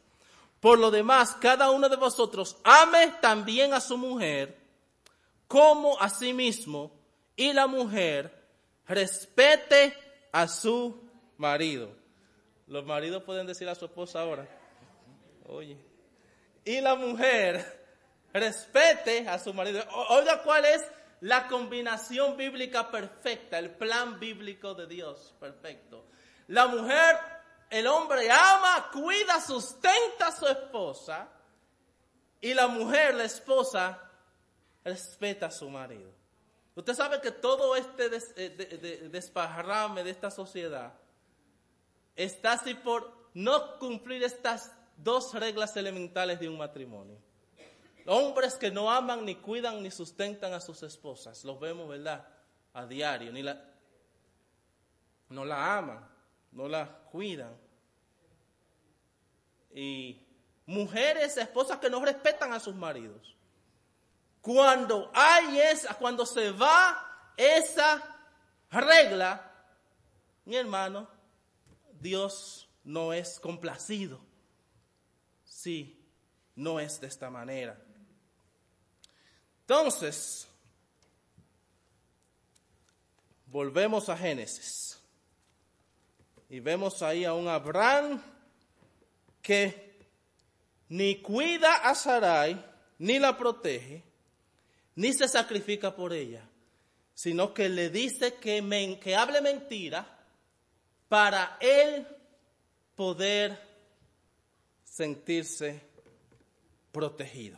[0.59, 4.57] Por lo demás, cada uno de vosotros ame también a su mujer
[5.47, 6.91] como a sí mismo
[7.35, 8.45] y la mujer
[8.87, 9.93] respete
[10.31, 11.01] a su
[11.37, 11.91] marido.
[12.67, 14.47] Los maridos pueden decir a su esposa ahora,
[15.49, 15.77] oye,
[16.63, 17.79] y la mujer
[18.33, 19.83] respete a su marido.
[20.09, 20.85] Oiga, ¿cuál es
[21.21, 26.05] la combinación bíblica perfecta, el plan bíblico de Dios perfecto?
[26.47, 27.17] La mujer,
[27.69, 31.29] el hombre ama, cuida, sustenta a su esposa
[32.41, 34.09] y la mujer, la esposa,
[34.83, 36.11] respeta a su marido.
[36.75, 40.93] Usted sabe que todo este eh, desparrame de esta sociedad
[42.15, 44.71] está así por no cumplir estas
[45.03, 47.17] dos reglas elementales de un matrimonio.
[48.05, 51.43] Hombres que no aman, ni cuidan, ni sustentan a sus esposas.
[51.43, 52.27] Los vemos, ¿verdad?
[52.73, 53.31] A diario.
[53.31, 53.63] Ni la,
[55.29, 56.07] no la aman,
[56.51, 57.55] no la cuidan.
[59.73, 60.25] Y
[60.65, 63.35] mujeres, esposas que no respetan a sus maridos.
[64.41, 68.01] Cuando hay esa, cuando se va esa
[68.71, 69.51] regla,
[70.45, 71.07] mi hermano,
[71.99, 74.28] Dios no es complacido.
[75.61, 76.01] Sí,
[76.55, 77.77] no es de esta manera.
[79.59, 80.47] Entonces,
[83.45, 84.97] volvemos a Génesis
[86.49, 88.21] y vemos ahí a un Abraham
[89.41, 89.99] que
[90.87, 92.65] ni cuida a Sarai,
[92.97, 94.01] ni la protege,
[94.95, 96.47] ni se sacrifica por ella,
[97.13, 100.07] sino que le dice que, que hable mentira
[101.09, 102.07] para él
[102.95, 103.68] poder
[104.99, 105.81] sentirse
[106.91, 107.57] protegido.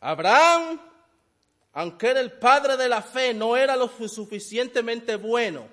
[0.00, 0.80] Abraham,
[1.72, 5.68] aunque era el padre de la fe, no era lo suficientemente bueno.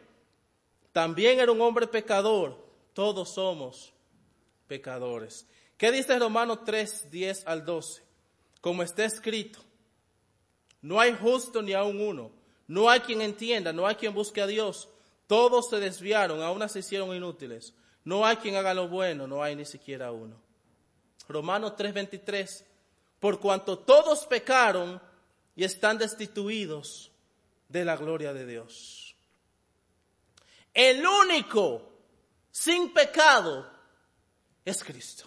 [0.93, 2.55] También era un hombre pecador.
[2.93, 3.91] Todos somos
[4.67, 5.47] pecadores.
[5.75, 8.03] ¿Qué dice Romanos 3, 10 al 12?
[8.61, 9.59] Como está escrito,
[10.83, 12.31] no hay justo ni aun uno.
[12.67, 14.87] No hay quien entienda, no hay quien busque a Dios.
[15.25, 17.73] Todos se desviaron, aún se hicieron inútiles.
[18.03, 20.35] No hay quien haga lo bueno, no hay ni siquiera uno.
[21.27, 22.65] Romanos 3:23,
[23.19, 25.01] por cuanto todos pecaron
[25.55, 27.11] y están destituidos
[27.69, 29.15] de la gloria de Dios.
[30.73, 31.91] El único
[32.51, 33.69] sin pecado
[34.65, 35.25] es Cristo.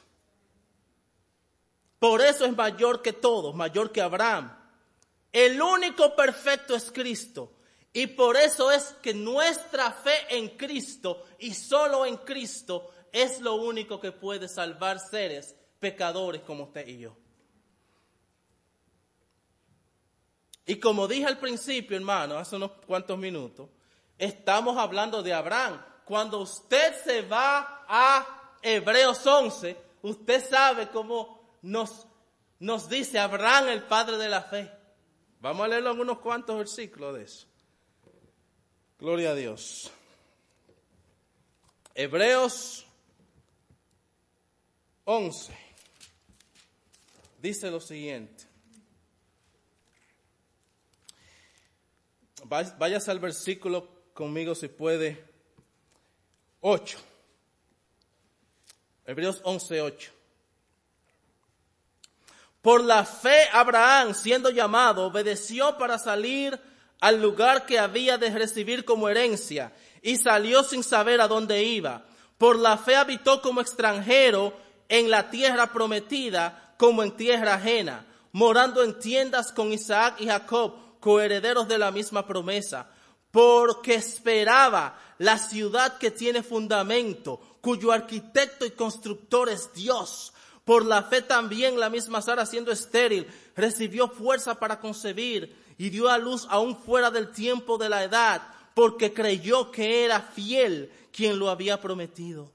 [1.98, 4.54] Por eso es mayor que todos, mayor que Abraham.
[5.32, 7.50] El único perfecto es Cristo.
[7.96, 13.54] Y por eso es que nuestra fe en Cristo y solo en Cristo es lo
[13.54, 17.16] único que puede salvar seres pecadores como usted y yo.
[20.66, 23.68] Y como dije al principio, hermano, hace unos cuantos minutos,
[24.18, 25.80] estamos hablando de Abraham.
[26.04, 32.08] Cuando usted se va a Hebreos 11, usted sabe cómo nos,
[32.58, 34.68] nos dice Abraham, el padre de la fe.
[35.38, 37.53] Vamos a leerlo en unos cuantos versículos de eso.
[39.04, 39.90] Gloria a Dios.
[41.94, 42.86] Hebreos
[45.04, 45.54] 11
[47.38, 48.46] dice lo siguiente.
[52.44, 55.22] Váyase al versículo conmigo si puede.
[56.62, 56.98] 8.
[59.04, 60.12] Hebreos 11, 8.
[62.62, 66.58] Por la fe Abraham, siendo llamado, obedeció para salir
[67.04, 72.06] al lugar que había de recibir como herencia y salió sin saber a dónde iba.
[72.38, 74.54] Por la fe habitó como extranjero
[74.88, 80.98] en la tierra prometida como en tierra ajena, morando en tiendas con Isaac y Jacob,
[80.98, 82.88] coherederos de la misma promesa,
[83.30, 90.32] porque esperaba la ciudad que tiene fundamento, cuyo arquitecto y constructor es Dios.
[90.64, 96.08] Por la fe también la misma Sara, siendo estéril, recibió fuerza para concebir y dio
[96.08, 98.42] a luz aún fuera del tiempo de la edad,
[98.74, 102.52] porque creyó que era fiel quien lo había prometido.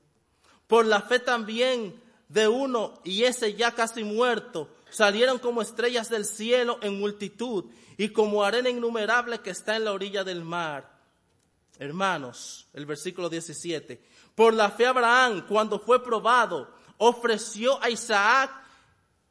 [0.68, 6.26] Por la fe también de uno, y ese ya casi muerto, Salieron como estrellas del
[6.26, 7.66] cielo en multitud
[7.98, 10.98] y como arena innumerable que está en la orilla del mar.
[11.78, 14.02] Hermanos, el versículo 17.
[14.34, 18.52] Por la fe Abraham, cuando fue probado, ofreció a Isaac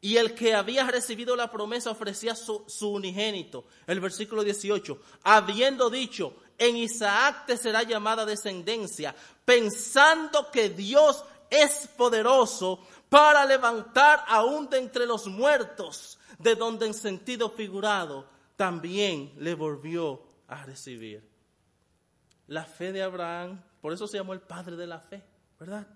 [0.01, 3.65] y el que había recibido la promesa ofrecía su, unigénito.
[3.87, 5.01] El versículo 18.
[5.25, 14.25] Habiendo dicho, en Isaac te será llamada descendencia, pensando que Dios es poderoso para levantar
[14.29, 21.29] aún de entre los muertos, de donde en sentido figurado también le volvió a recibir.
[22.47, 25.23] La fe de Abraham, por eso se llamó el padre de la fe,
[25.59, 25.87] ¿verdad?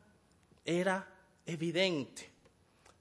[0.64, 1.08] Era
[1.46, 2.31] evidente.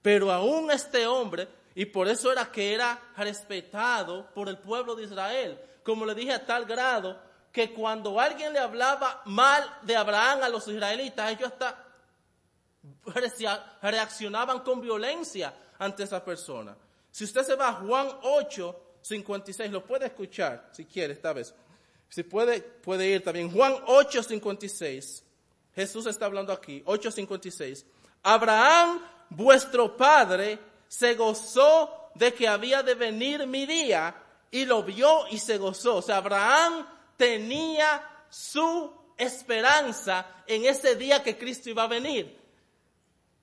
[0.02, 5.04] Pero aún este hombre, y por eso era que era respetado por el pueblo de
[5.04, 7.20] Israel, como le dije a tal grado,
[7.52, 11.88] que cuando alguien le hablaba mal de Abraham a los israelitas, ellos hasta
[13.82, 16.76] reaccionaban con violencia ante esa persona.
[17.12, 21.54] Si usted se va a Juan 8, 56, lo puede escuchar si quiere esta vez.
[22.10, 23.52] Si puede, puede ir también.
[23.52, 25.24] Juan 8, 56.
[25.76, 26.84] Jesús está hablando aquí.
[26.86, 27.86] 8, 56.
[28.24, 34.14] Abraham, vuestro padre, se gozó de que había de venir mi día
[34.52, 35.98] y lo vio y se gozó.
[35.98, 42.40] O sea, Abraham tenía su esperanza en ese día que Cristo iba a venir.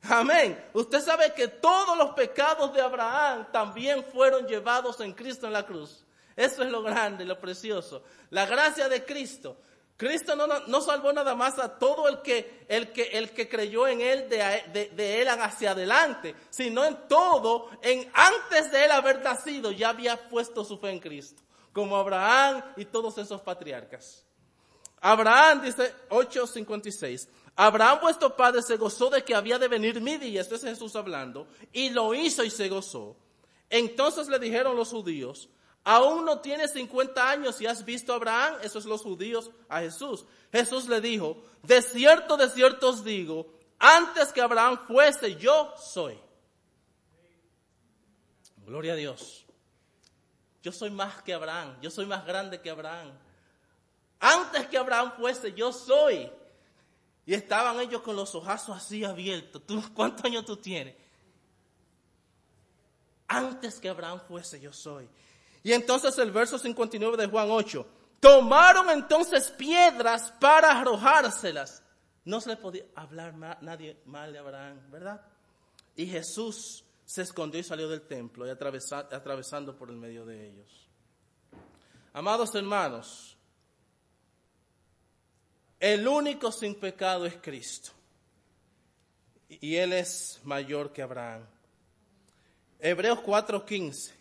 [0.02, 0.62] Amén.
[0.74, 5.66] Usted sabe que todos los pecados de Abraham también fueron llevados en Cristo en la
[5.66, 6.04] cruz.
[6.36, 8.04] Eso es lo grande, lo precioso.
[8.30, 9.56] La gracia de Cristo.
[9.98, 13.88] Cristo no, no, salvó nada más a todo el que, el que, el que creyó
[13.88, 19.24] en Él de, de, Él hacia adelante, sino en todo, en antes de Él haber
[19.24, 21.42] nacido, ya había puesto su fe en Cristo,
[21.72, 24.24] como Abraham y todos esos patriarcas.
[25.00, 27.26] Abraham dice 8:56,
[27.56, 30.94] Abraham vuestro padre se gozó de que había de venir mi día, esto es Jesús
[30.94, 33.16] hablando, y lo hizo y se gozó.
[33.68, 35.48] Entonces le dijeron los judíos,
[35.88, 40.26] aún no tienes 50 años y has visto a Abraham, esos los judíos a Jesús.
[40.52, 43.46] Jesús le dijo, de cierto, de cierto os digo,
[43.78, 46.18] antes que Abraham fuese, yo soy.
[48.66, 49.46] Gloria a Dios.
[50.62, 53.10] Yo soy más que Abraham, yo soy más grande que Abraham.
[54.20, 56.30] Antes que Abraham fuese, yo soy.
[57.24, 59.62] Y estaban ellos con los ojazos así abiertos.
[59.64, 60.94] ¿Tú, ¿Cuántos años tú tienes?
[63.26, 65.08] Antes que Abraham fuese, yo soy.
[65.68, 67.86] Y entonces el verso 59 de Juan 8.
[68.20, 71.82] Tomaron entonces piedras para arrojárselas.
[72.24, 75.20] No se le podía hablar nadie mal de Abraham, ¿verdad?
[75.94, 80.88] Y Jesús se escondió y salió del templo y atravesando por el medio de ellos.
[82.14, 83.36] Amados hermanos,
[85.78, 87.90] el único sin pecado es Cristo.
[89.50, 91.44] Y Él es mayor que Abraham.
[92.80, 94.17] Hebreos 4:15.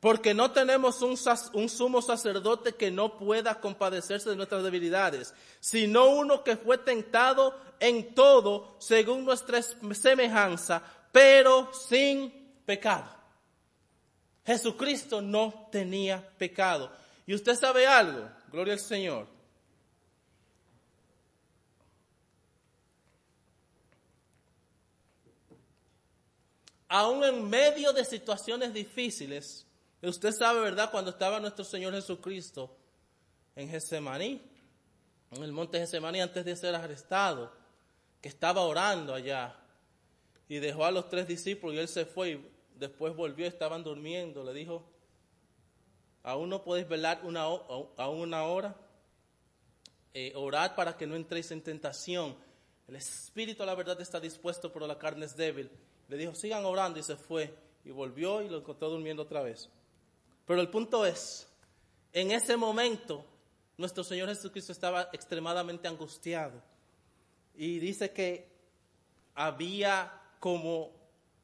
[0.00, 6.42] Porque no tenemos un, sumo sacerdote que no pueda compadecerse de nuestras debilidades, sino uno
[6.42, 10.82] que fue tentado en todo según nuestra semejanza,
[11.12, 12.30] pero sin
[12.64, 13.14] pecado.
[14.46, 16.90] Jesucristo no tenía pecado.
[17.26, 19.40] Y usted sabe algo, gloria al Señor.
[26.90, 29.64] aún en medio de situaciones difíciles,
[30.08, 30.90] usted sabe, ¿verdad?
[30.90, 32.76] Cuando estaba nuestro Señor Jesucristo
[33.56, 34.40] en Getsemaní,
[35.30, 37.52] en el monte Getsemaní antes de ser arrestado,
[38.20, 39.56] que estaba orando allá
[40.48, 44.42] y dejó a los tres discípulos y él se fue y después volvió, estaban durmiendo,
[44.42, 44.84] le dijo,
[46.22, 48.76] aún no podéis velar una, aún una hora,
[50.12, 52.36] eh, orad para que no entréis en tentación.
[52.88, 55.70] El espíritu, la verdad, está dispuesto, pero la carne es débil.
[56.08, 57.54] Le dijo, sigan orando y se fue.
[57.84, 59.70] Y volvió y lo encontró durmiendo otra vez.
[60.50, 61.46] Pero el punto es,
[62.12, 63.24] en ese momento,
[63.76, 66.60] nuestro Señor Jesucristo estaba extremadamente angustiado.
[67.54, 68.50] Y dice que
[69.36, 70.90] había como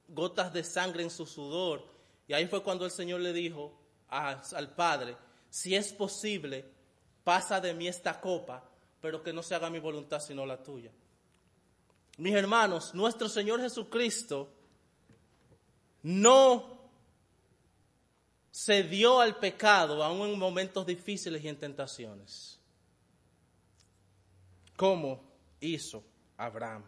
[0.09, 1.87] gotas de sangre en su sudor.
[2.27, 3.79] Y ahí fue cuando el Señor le dijo
[4.09, 5.17] al Padre,
[5.51, 6.65] si es posible,
[7.23, 8.69] pasa de mí esta copa,
[9.01, 10.91] pero que no se haga mi voluntad sino la tuya.
[12.19, 14.49] Mis hermanos, nuestro Señor Jesucristo
[16.03, 16.76] no
[18.57, 22.59] se dio al pecado aún en momentos difíciles y en tentaciones.
[24.75, 25.23] ¿Cómo
[25.61, 26.03] hizo
[26.39, 26.83] Abraham?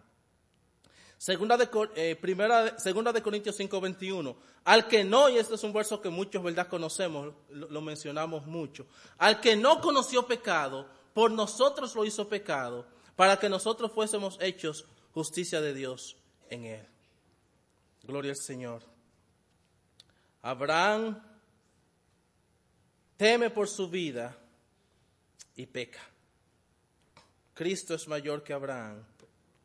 [1.19, 4.35] Segunda de, eh, primera, segunda de Corintios 5:21.
[4.64, 8.87] Al que no, y este es un verso que muchos, ¿verdad?, conocemos, lo mencionamos mucho.
[9.19, 14.87] Al que no conoció pecado, por nosotros lo hizo pecado, para que nosotros fuésemos hechos
[15.12, 16.16] justicia de Dios
[16.49, 16.87] en él.
[18.05, 18.83] Gloria al Señor.
[20.41, 21.29] Abraham
[23.19, 24.35] teme por su vida
[25.57, 26.01] y peca.
[27.53, 29.05] Cristo es mayor que Abraham.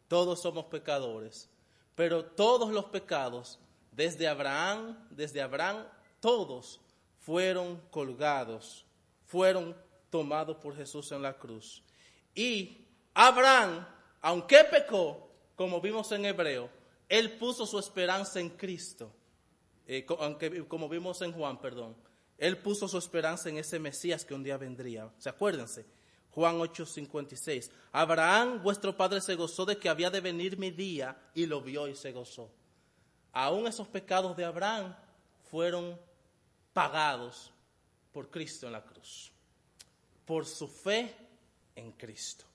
[0.08, 1.48] Todos somos pecadores,
[1.96, 3.60] pero todos los pecados,
[3.92, 5.86] desde Abraham, desde Abraham,
[6.20, 6.82] todos
[7.20, 8.86] fueron colgados,
[9.26, 9.78] fueron
[10.10, 11.84] tomados por Jesús en la cruz.
[12.36, 13.88] Y Abraham,
[14.22, 16.70] aunque pecó, como vimos en Hebreo,
[17.08, 19.12] él puso su esperanza en Cristo,
[19.86, 21.96] eh, aunque, como vimos en Juan, perdón.
[22.38, 25.10] Él puso su esperanza en ese Mesías que un día vendría.
[25.18, 25.86] ¿Se acuérdense?
[26.32, 27.70] Juan 8:56.
[27.92, 31.88] Abraham, vuestro padre, se gozó de que había de venir mi día y lo vio
[31.88, 32.52] y se gozó.
[33.32, 34.96] Aún esos pecados de Abraham
[35.50, 36.00] fueron
[36.74, 37.52] pagados
[38.12, 39.32] por Cristo en la cruz,
[40.26, 41.16] por su fe
[41.76, 42.46] en Cristo.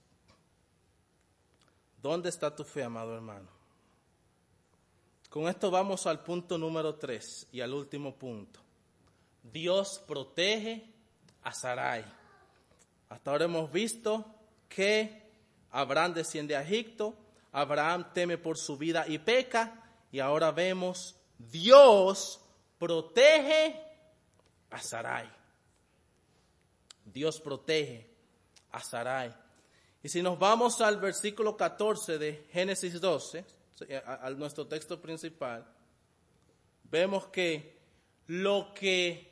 [2.01, 3.49] ¿Dónde está tu fe, amado hermano?
[5.31, 8.61] Con esto vamos al punto número 3 y al último punto.
[9.43, 10.85] Dios protege
[11.43, 12.05] a Sarai.
[13.09, 14.25] Hasta ahora hemos visto
[14.69, 15.23] que
[15.71, 17.15] Abraham desciende a Egipto,
[17.53, 19.83] Abraham teme por su vida y peca,
[20.13, 22.41] y ahora vemos Dios
[22.79, 23.81] protege
[24.71, 25.29] a Sarai.
[27.05, 28.07] Dios protege
[28.73, 29.35] a Sarai.
[30.03, 33.45] Y si nos vamos al versículo 14 de Génesis 12,
[34.05, 35.67] a, nuestro texto principal,
[36.85, 37.79] vemos que
[38.27, 39.28] lo que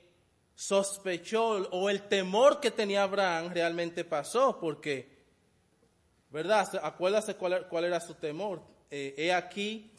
[0.56, 5.14] sospechó o el temor que tenía Abraham realmente pasó, porque,
[6.30, 6.80] ¿verdad?
[6.82, 8.62] Acuérdase cuál, cuál era su temor.
[8.90, 9.92] Eh, he aquí,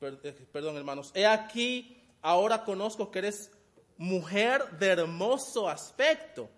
[0.00, 3.50] eh, perdón hermanos, he aquí, ahora conozco que eres
[3.98, 6.48] mujer de hermoso aspecto.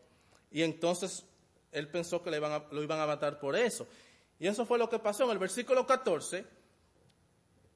[0.52, 1.24] Y entonces
[1.72, 3.88] él pensó que le iban lo iban a matar por eso.
[4.38, 6.46] Y eso fue lo que pasó en el versículo 14.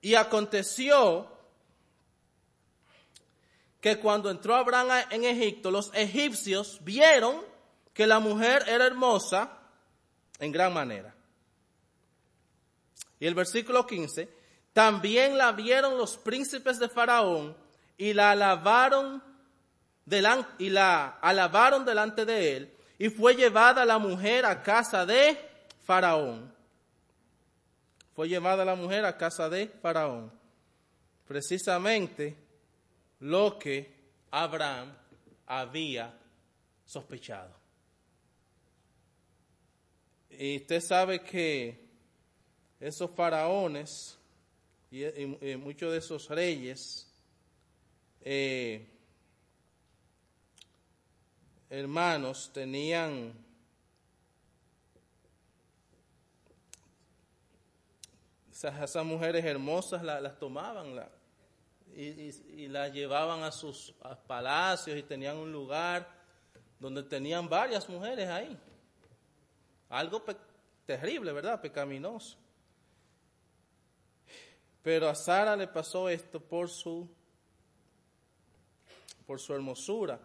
[0.00, 1.37] Y aconteció
[3.80, 7.42] que cuando entró Abraham en Egipto, los egipcios vieron
[7.92, 9.58] que la mujer era hermosa
[10.38, 11.14] en gran manera.
[13.20, 14.28] Y el versículo 15,
[14.72, 17.56] también la vieron los príncipes de Faraón
[17.96, 19.22] y la alabaron
[20.04, 25.38] delante, y la alabaron delante de él y fue llevada la mujer a casa de
[25.84, 26.52] Faraón.
[28.14, 30.32] Fue llevada la mujer a casa de Faraón.
[31.26, 32.36] Precisamente
[33.20, 33.94] lo que
[34.30, 34.96] Abraham
[35.46, 36.16] había
[36.84, 37.54] sospechado.
[40.30, 41.88] Y usted sabe que
[42.78, 44.18] esos faraones
[44.90, 45.04] y,
[45.56, 47.12] muchos de esos reyes
[48.20, 48.86] eh,
[51.68, 53.34] hermanos tenían
[58.50, 60.94] esas, mujeres hermosas las, tomaban
[61.96, 63.94] y, las llevaban a sus
[64.26, 66.08] palacios y tenían un lugar
[66.78, 68.58] donde tenían varias mujeres ahí.
[69.88, 70.22] Algo
[70.86, 71.60] terrible, ¿verdad?
[71.60, 72.36] Pecaminoso.
[74.82, 77.08] Pero a Sara le pasó esto por su
[79.28, 80.18] por su hermosura.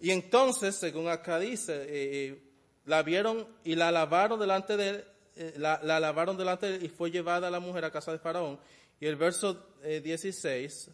[0.00, 2.42] Y entonces, según acá dice, eh, eh,
[2.84, 5.04] la vieron y la lavaron delante de él,
[5.34, 8.60] eh, la, lavaron delante de él y fue llevada la mujer a casa de Faraón.
[9.00, 10.90] Y el verso 16,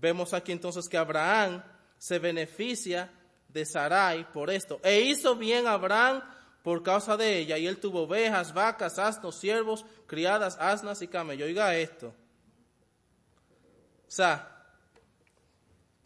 [0.00, 1.62] vemos aquí entonces que Abraham
[1.98, 3.10] se beneficia
[3.48, 4.80] de Sarai por esto.
[4.82, 6.22] E hizo bien Abraham
[6.62, 11.46] por causa de ella, y él tuvo ovejas, vacas, asnos, siervos, criadas, asnas y camellos.
[11.46, 12.08] Oiga esto.
[12.08, 14.58] O sea,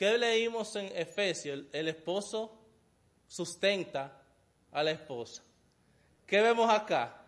[0.03, 1.61] ¿Qué leímos en Efesios?
[1.71, 2.59] El esposo
[3.29, 4.21] sustenta
[4.73, 5.45] a la esposa.
[6.27, 7.23] ¿Qué vemos acá?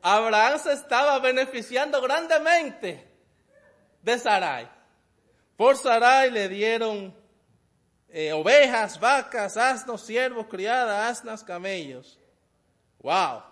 [0.00, 3.06] Abraham se estaba beneficiando grandemente
[4.00, 4.66] de Sarai.
[5.56, 7.14] Por Sarai le dieron
[8.08, 12.18] eh, ovejas, vacas, asnos, siervos, criadas, asnas, camellos.
[13.00, 13.42] ¡Wow!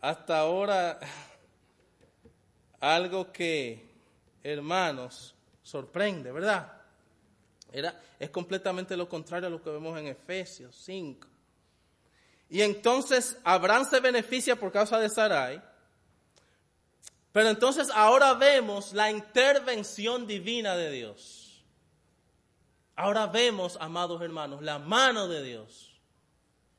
[0.00, 0.98] Hasta ahora,
[2.80, 3.94] algo que
[4.44, 6.70] hermanos, sorprende, ¿verdad?
[7.72, 11.26] Era, es completamente lo contrario a lo que vemos en Efesios 5.
[12.50, 15.62] Y entonces Abraham se beneficia por causa de Sarai.
[17.34, 21.64] Pero entonces ahora vemos la intervención divina de Dios.
[22.94, 26.00] Ahora vemos, amados hermanos, la mano de Dios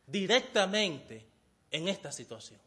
[0.07, 1.27] directamente
[1.71, 2.57] en esta situación.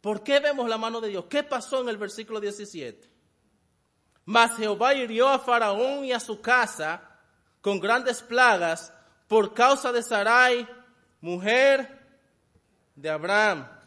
[0.00, 1.26] ¿Por qué vemos la mano de Dios?
[1.28, 3.06] ¿Qué pasó en el versículo 17?
[4.24, 7.02] Mas Jehová hirió a Faraón y a su casa
[7.60, 8.94] con grandes plagas
[9.26, 10.66] por causa de Sarai,
[11.20, 12.00] mujer
[12.96, 13.77] de Abraham.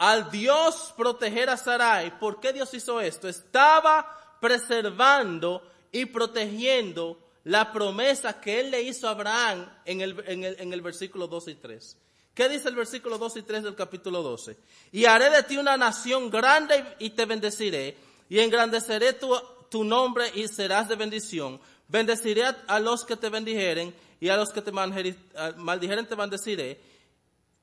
[0.00, 3.28] Al Dios proteger a Sarai, ¿por qué Dios hizo esto?
[3.28, 10.72] Estaba preservando y protegiendo la promesa que él le hizo a Abraham en el, en
[10.72, 11.96] el, versículo 2 y 3.
[12.32, 14.56] ¿Qué dice el versículo 2 y 3 del capítulo 12?
[14.92, 17.94] Y haré de ti una nación grande y te bendeciré,
[18.30, 19.36] y engrandeceré tu,
[19.68, 21.60] tu nombre y serás de bendición.
[21.88, 26.80] Bendeciré a, los que te bendijeren, y a los que te maldijeren te bendeciré,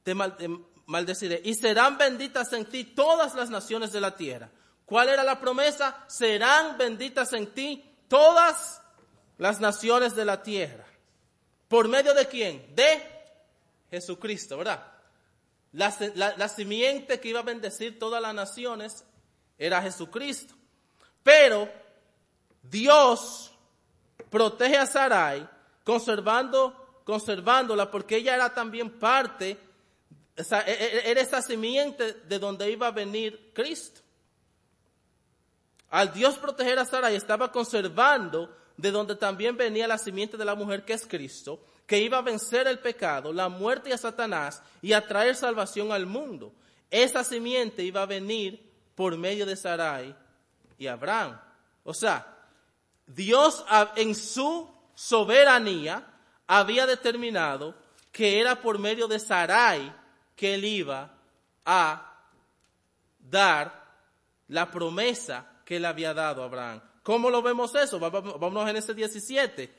[0.03, 0.13] te,
[0.88, 1.41] maldeciré.
[1.45, 4.49] Y serán benditas en ti todas las naciones de la tierra.
[4.85, 6.05] ¿Cuál era la promesa?
[6.07, 8.81] Serán benditas en ti todas
[9.38, 10.85] las naciones de la tierra.
[11.67, 12.73] ¿Por medio de quién?
[12.73, 13.03] De
[13.91, 14.93] Jesucristo, ¿verdad?
[15.73, 19.03] La, simiente que iba a bendecir todas las naciones
[19.57, 20.55] era Jesucristo.
[21.21, 21.69] Pero
[22.63, 23.51] Dios
[24.29, 25.47] protege a Sarai
[25.83, 29.59] conservando, conservándola porque ella era también parte,
[30.38, 34.01] o sea, e, e, era esa simiente de donde iba a venir Cristo.
[35.89, 40.53] Al Dios proteger a Sarai estaba conservando de donde también venía la simiente de la
[40.53, 44.61] mujer que es Cristo, que iba a vencer el pecado, la muerte y a Satanás
[44.81, 46.53] y a traer salvación al mundo.
[46.91, 50.15] Esa simiente iba a venir por medio de Sarai
[50.77, 51.39] y Abraham.
[51.83, 52.38] O sea,
[53.07, 53.65] Dios
[53.95, 56.05] en su soberanía
[56.45, 57.75] había determinado
[58.11, 59.93] que era por medio de Sarai
[60.38, 61.17] que él iba
[61.65, 62.23] a
[63.19, 63.83] dar
[64.47, 66.81] la promesa que le había dado a Abraham.
[67.03, 67.99] ¿Cómo lo vemos eso?
[67.99, 69.69] Vamos a Génesis 17.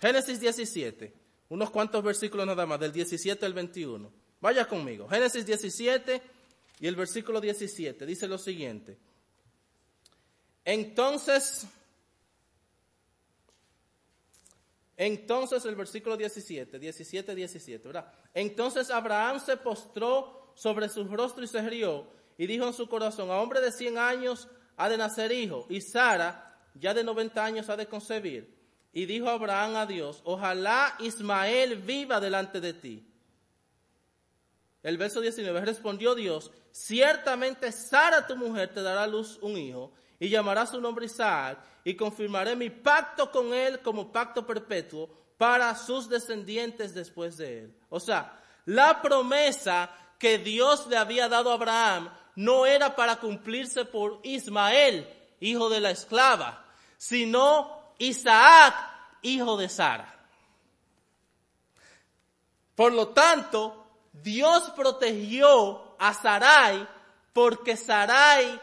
[0.00, 1.12] Génesis 17.
[1.50, 4.10] Unos cuantos versículos nada más, del 17 al 21.
[4.40, 5.08] Vaya conmigo.
[5.08, 6.22] Génesis 17
[6.80, 8.96] y el versículo 17 dice lo siguiente.
[10.64, 11.66] Entonces,
[14.96, 18.12] entonces el versículo 17, 17, 17, ¿verdad?
[18.32, 23.30] Entonces Abraham se postró sobre su rostro y se rió y dijo en su corazón,
[23.30, 25.66] a hombre de 100 años ha de nacer hijo.
[25.68, 28.54] Y Sara ya de 90 años ha de concebir.
[28.92, 33.06] Y dijo Abraham a Dios, ojalá Ismael viva delante de ti.
[34.82, 39.92] El verso 19, respondió Dios, ciertamente Sara tu mujer te dará luz un hijo
[40.24, 45.76] y llamará su nombre Isaac y confirmaré mi pacto con él como pacto perpetuo para
[45.76, 47.74] sus descendientes después de él.
[47.90, 53.84] O sea, la promesa que Dios le había dado a Abraham no era para cumplirse
[53.84, 55.06] por Ismael,
[55.40, 56.64] hijo de la esclava,
[56.96, 58.74] sino Isaac,
[59.20, 60.26] hijo de Sara.
[62.74, 66.88] Por lo tanto, Dios protegió a Sarai
[67.34, 68.58] porque Sarai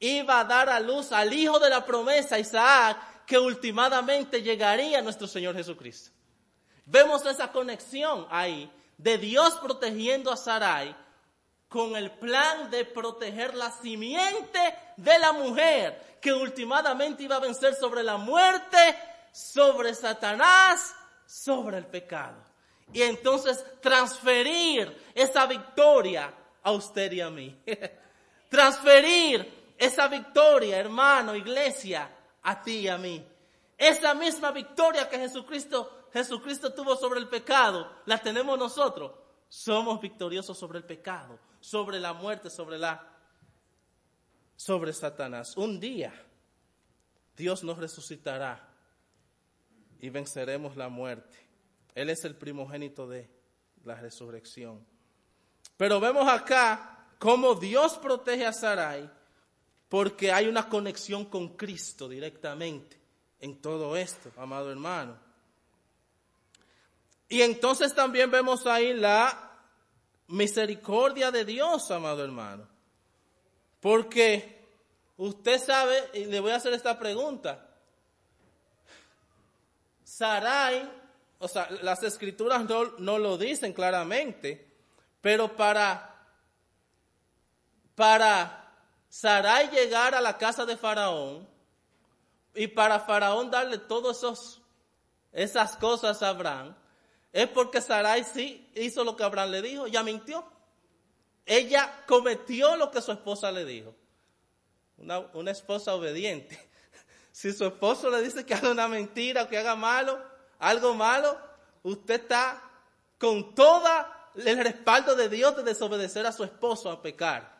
[0.00, 5.02] iba a dar a luz al hijo de la promesa, Isaac, que últimamente llegaría a
[5.02, 6.10] nuestro Señor Jesucristo.
[6.84, 10.94] Vemos esa conexión ahí de Dios protegiendo a Sarai
[11.68, 14.60] con el plan de proteger la simiente
[14.96, 18.78] de la mujer que últimamente iba a vencer sobre la muerte,
[19.32, 20.94] sobre Satanás,
[21.26, 22.42] sobre el pecado.
[22.92, 26.32] Y entonces transferir esa victoria
[26.62, 27.60] a usted y a mí.
[28.48, 32.10] transferir esa victoria, hermano, iglesia,
[32.42, 33.26] a ti y a mí.
[33.76, 39.12] Esa misma victoria que Jesucristo, Jesucristo tuvo sobre el pecado, la tenemos nosotros.
[39.48, 43.04] Somos victoriosos sobre el pecado sobre la muerte, sobre la
[44.54, 45.56] sobre Satanás.
[45.56, 46.14] Un día
[47.36, 48.68] Dios nos resucitará
[49.98, 51.36] y venceremos la muerte.
[51.94, 53.28] Él es el primogénito de
[53.84, 54.86] la resurrección.
[55.76, 59.10] Pero vemos acá cómo Dios protege a Sarai
[59.88, 62.98] porque hay una conexión con Cristo directamente
[63.40, 65.16] en todo esto, amado hermano.
[67.28, 69.52] Y entonces también vemos ahí la
[70.28, 72.66] misericordia de Dios, amado hermano.
[73.80, 74.64] Porque
[75.16, 77.68] usted sabe, y le voy a hacer esta pregunta.
[80.04, 80.88] Sarai,
[81.38, 84.66] o sea, las escrituras no, no lo dicen claramente,
[85.20, 86.16] pero para,
[87.94, 88.65] para
[89.18, 91.48] Sarai llegar a la casa de Faraón
[92.54, 94.22] y para Faraón darle todas
[95.32, 96.76] esas cosas a Abraham,
[97.32, 100.44] es porque Sarai sí hizo lo que Abraham le dijo, ya mintió.
[101.46, 103.94] Ella cometió lo que su esposa le dijo.
[104.98, 106.58] Una, esposa obediente.
[107.32, 110.18] Si su esposo le dice que haga una mentira o que haga malo,
[110.58, 111.38] algo malo,
[111.82, 112.62] usted está
[113.18, 113.88] con todo
[114.36, 117.55] el respaldo de Dios de desobedecer a su esposo a pecar.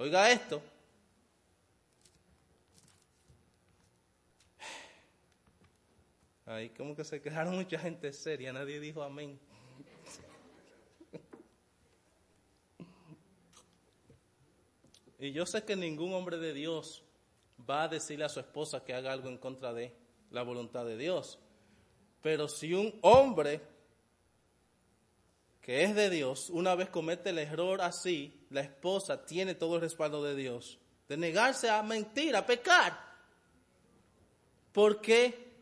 [0.00, 0.62] Oiga esto,
[6.46, 9.38] Ahí como que se quedaron mucha gente seria, nadie dijo amén.
[15.18, 17.04] Y yo sé que ningún hombre de Dios
[17.68, 19.94] va a decirle a su esposa que haga algo en contra de
[20.30, 21.38] la voluntad de Dios.
[22.22, 23.60] Pero si un hombre
[25.60, 29.82] que es de Dios, una vez comete el error así, la esposa tiene todo el
[29.82, 32.98] respaldo de Dios, de negarse a mentir, a pecar.
[34.72, 35.52] Porque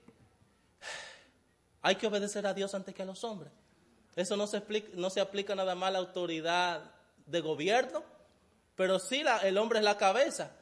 [1.83, 3.51] hay que obedecer a Dios antes que a los hombres.
[4.15, 6.93] Eso no se, explica, no se aplica nada más a la autoridad
[7.27, 8.05] de gobierno,
[8.77, 10.53] pero sí la, el hombre es la cabeza.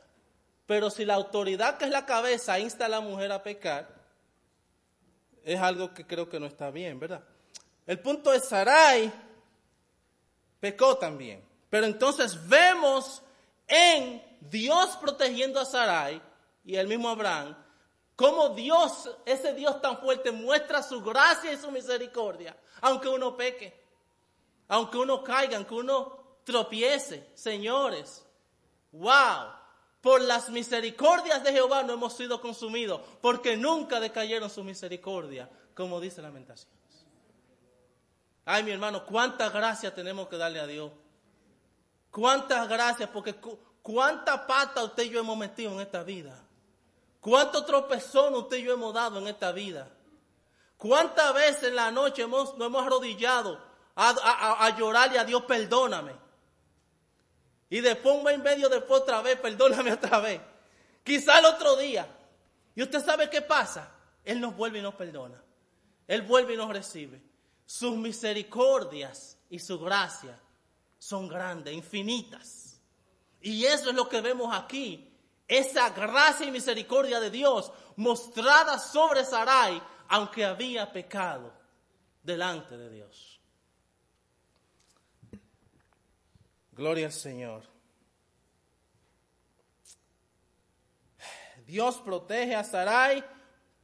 [0.66, 3.89] Pero si la autoridad que es la cabeza insta a la mujer a pecar,
[5.45, 7.22] es algo que creo que no está bien, ¿verdad?
[7.87, 9.12] El punto es, Sarai
[10.61, 11.44] pecó también.
[11.70, 13.22] Pero entonces vemos
[13.66, 16.22] en Dios protegiendo a Sarai
[16.64, 17.57] y el mismo Abraham,
[18.14, 23.78] cómo Dios, ese Dios tan fuerte, muestra su gracia y su misericordia, aunque uno peque,
[24.68, 27.30] aunque uno caiga, aunque uno tropiece.
[27.34, 28.24] Señores,
[28.92, 29.52] wow,
[30.00, 36.00] por las misericordias de Jehová no hemos sido consumidos, porque nunca decayeron su misericordia, como
[36.00, 36.75] dice Lamentaciones.
[38.49, 40.92] Ay, mi hermano, cuánta gracia tenemos que darle a Dios.
[42.12, 43.34] Cuántas gracias, porque
[43.82, 46.44] cuánta pata usted y yo hemos metido en esta vida.
[47.20, 49.90] Cuánto tropezón usted y yo hemos dado en esta vida.
[50.76, 53.61] Cuántas veces en la noche hemos, nos hemos arrodillado
[53.97, 56.12] a, llorarle a Dios, perdóname.
[57.68, 60.40] Y después un y medio después otra vez, perdóname otra vez.
[61.03, 62.07] Quizá el otro día.
[62.76, 63.90] Y usted sabe qué pasa.
[64.24, 65.42] Él nos vuelve y nos perdona.
[66.07, 67.20] Él vuelve y nos recibe.
[67.66, 70.40] Sus misericordias y su gracia
[70.98, 72.80] son grandes, infinitas.
[73.40, 75.12] Y eso es lo que vemos aquí.
[75.48, 81.52] Esa gracia y misericordia de Dios mostrada sobre Sarai, aunque había pecado
[82.22, 83.40] delante de Dios.
[86.72, 87.62] Gloria al Señor.
[91.66, 93.24] Dios protege a Sarai,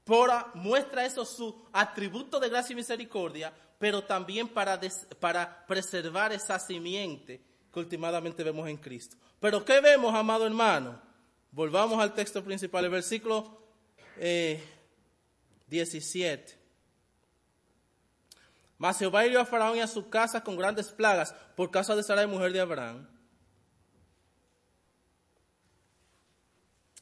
[0.05, 3.53] por, muestra eso su atributo de gracia y misericordia,
[3.83, 4.80] pero también para,
[5.18, 7.43] para preservar esa simiente
[7.74, 9.16] que últimamente vemos en Cristo.
[9.41, 11.03] Pero ¿qué vemos, amado hermano?
[11.51, 13.61] Volvamos al texto principal, el versículo
[15.66, 16.53] 17.
[16.53, 16.59] Eh,
[18.78, 22.05] mas Jehová hirió a Faraón y a su casa con grandes plagas por causa de
[22.05, 23.09] Sarai, mujer de Abraham.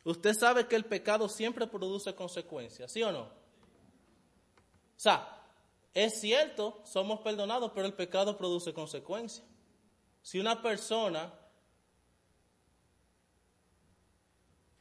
[0.04, 3.24] Usted sabe que el pecado siempre produce consecuencias, ¿sí o no?
[3.24, 3.30] O
[4.96, 5.39] sea,
[5.94, 9.46] es cierto, somos perdonados, pero el pecado produce consecuencias.
[10.22, 11.32] Si una persona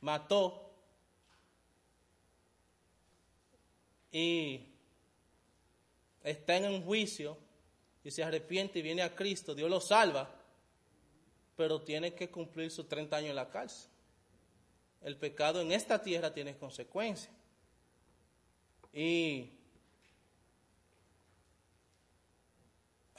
[0.02, 0.72] mató
[4.12, 4.68] y
[6.24, 7.38] está en un juicio
[8.04, 10.30] y se arrepiente y viene a Cristo, Dios lo salva,
[11.56, 13.90] pero tiene que cumplir sus 30 años en la cárcel.
[15.02, 17.34] El pecado en esta tierra tiene consecuencias.
[18.94, 19.59] Y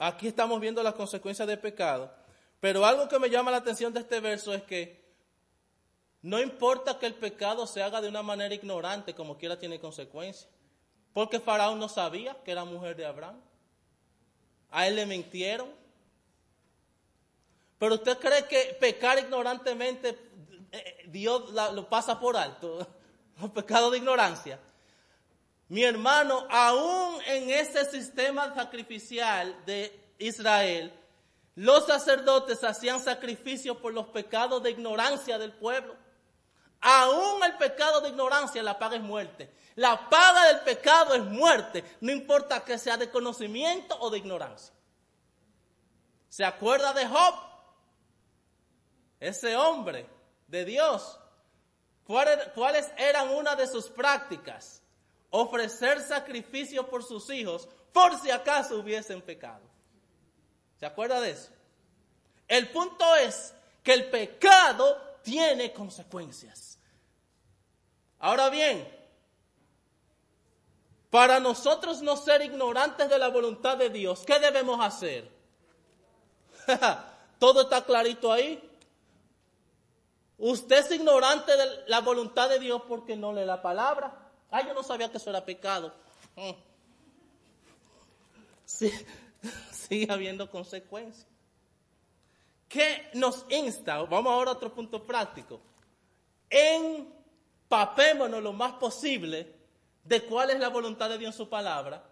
[0.01, 2.11] aquí estamos viendo las consecuencias del pecado,
[2.59, 5.01] pero algo que me llama la atención de este verso es que
[6.23, 10.49] no importa que el pecado se haga de una manera ignorante, como quiera tiene consecuencias.
[11.13, 13.41] Porque Faraón no sabía que era mujer de Abraham.
[14.69, 15.69] A él le mintieron.
[17.79, 20.17] Pero usted cree que pecar ignorantemente
[20.71, 22.87] eh, Dios lo pasa por alto.
[23.41, 24.59] Los pecados de ignorancia.
[25.71, 30.93] Mi hermano, aún en ese sistema sacrificial de Israel,
[31.55, 35.95] los sacerdotes hacían sacrificios por los pecados de ignorancia del pueblo.
[36.81, 39.49] Aún el pecado de ignorancia, la paga es muerte.
[39.75, 44.73] La paga del pecado es muerte, no importa que sea de conocimiento o de ignorancia.
[46.27, 47.35] ¿Se acuerda de Job?
[49.21, 50.05] Ese hombre
[50.47, 51.17] de Dios.
[52.03, 54.80] ¿Cuáles eran una de sus prácticas?
[55.31, 59.61] Ofrecer sacrificios por sus hijos por si acaso hubiesen pecado.
[60.79, 61.49] ¿Se acuerda de eso?
[62.47, 63.53] El punto es
[63.83, 66.77] que el pecado tiene consecuencias.
[68.19, 68.87] Ahora bien,
[71.09, 75.29] para nosotros no ser ignorantes de la voluntad de Dios, ¿qué debemos hacer?
[77.39, 78.67] Todo está clarito ahí.
[80.37, 84.20] Usted es ignorante de la voluntad de Dios porque no lee la palabra.
[84.51, 85.93] Ah, yo no sabía que eso era pecado.
[86.35, 86.51] Mm.
[88.65, 88.91] Sí,
[89.71, 91.25] sigue habiendo consecuencias.
[92.67, 94.01] ¿Qué nos insta?
[94.03, 95.59] Vamos ahora a otro punto práctico.
[96.49, 99.55] Empapémonos lo más posible
[100.03, 102.03] de cuál es la voluntad de Dios en su palabra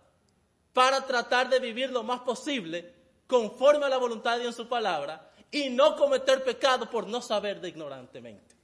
[0.73, 2.93] para tratar de vivir lo más posible
[3.27, 7.21] conforme a la voluntad de Dios en su palabra y no cometer pecado por no
[7.21, 8.55] saber de ignorantemente.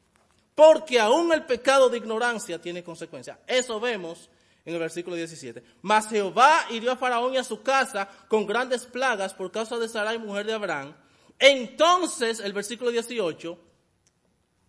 [0.56, 3.38] Porque aún el pecado de ignorancia tiene consecuencias.
[3.46, 4.30] Eso vemos
[4.64, 5.64] en el versículo 17.
[5.82, 9.88] Mas Jehová hirió a Faraón y a su casa con grandes plagas por causa de
[9.88, 10.96] Sarai, mujer de Abraham.
[11.38, 13.60] Entonces, el versículo 18,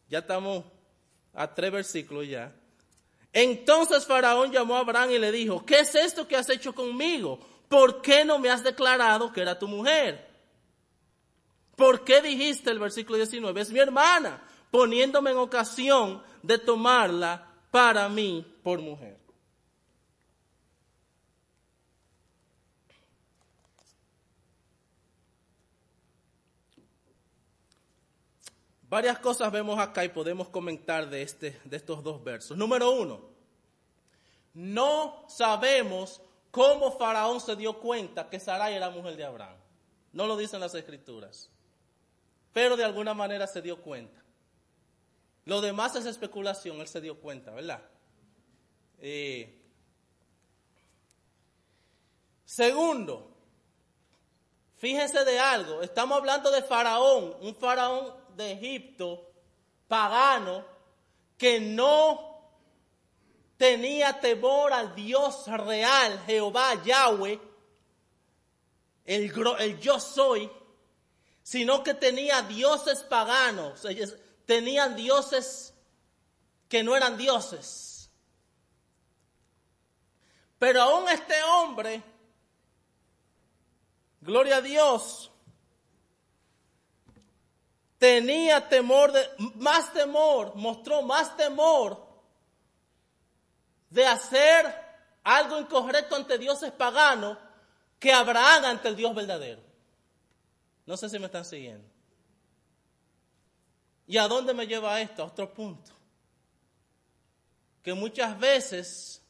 [0.09, 0.65] ya estamos
[1.33, 2.53] a tres versículos ya.
[3.33, 7.39] Entonces Faraón llamó a Abraham y le dijo, ¿qué es esto que has hecho conmigo?
[7.69, 10.27] ¿Por qué no me has declarado que era tu mujer?
[11.77, 13.61] ¿Por qué dijiste el versículo 19?
[13.61, 19.19] Es mi hermana, poniéndome en ocasión de tomarla para mí por mujer.
[28.89, 32.57] Varias cosas vemos acá y podemos comentar de, este, de estos dos versos.
[32.57, 33.21] Número uno,
[34.55, 39.57] no sabemos cómo Faraón se dio cuenta que Sarai era mujer de Abraham.
[40.13, 41.51] No lo dicen las escrituras.
[42.53, 44.23] Pero de alguna manera se dio cuenta.
[45.47, 47.81] Lo demás es especulación, él se dio cuenta, ¿verdad?
[48.99, 49.63] Eh,
[52.45, 53.31] segundo,
[54.77, 59.31] fíjense de algo, estamos hablando de Faraón, un Faraón de Egipto,
[59.87, 60.65] pagano,
[61.39, 62.41] que no
[63.57, 67.41] tenía temor al Dios real, Jehová, Yahweh,
[69.05, 70.51] el yo soy,
[71.45, 73.85] sino que tenía dioses paganos,
[74.47, 75.75] tenían dioses
[76.69, 78.11] que no eran dioses.
[80.59, 82.03] Pero aún este hombre,
[84.21, 85.31] gloria a Dios,
[87.99, 92.07] tenía temor, de, más temor, mostró más temor
[93.91, 94.87] de hacer
[95.23, 97.37] algo incorrecto ante dioses paganos
[97.99, 99.63] que Abraham ante el Dios verdadero.
[100.87, 101.96] No sé si me están siguiendo.
[104.07, 105.23] ¿Y a dónde me lleva esto?
[105.23, 105.91] A otro punto.
[107.83, 109.23] Que muchas veces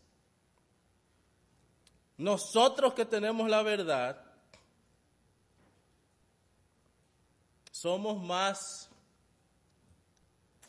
[2.19, 4.23] nosotros que tenemos la verdad,
[7.71, 8.89] somos más,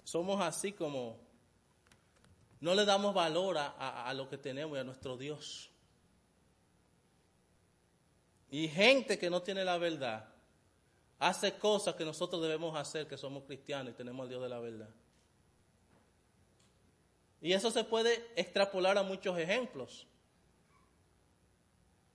[0.04, 1.18] somos así como,
[2.60, 5.70] no le damos valor a, lo que tenemos y a nuestro Dios.
[8.50, 10.37] Y gente que no tiene la verdad
[11.20, 14.60] hace cosas que nosotros debemos hacer, que somos cristianos y tenemos al Dios de la
[14.60, 14.90] verdad.
[17.42, 20.08] Y eso se puede extrapolar a muchos ejemplos.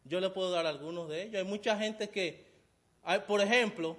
[0.04, 1.36] Yo le puedo dar algunos de ellos.
[1.36, 2.44] Hay mucha gente que,
[3.26, 3.96] por ejemplo,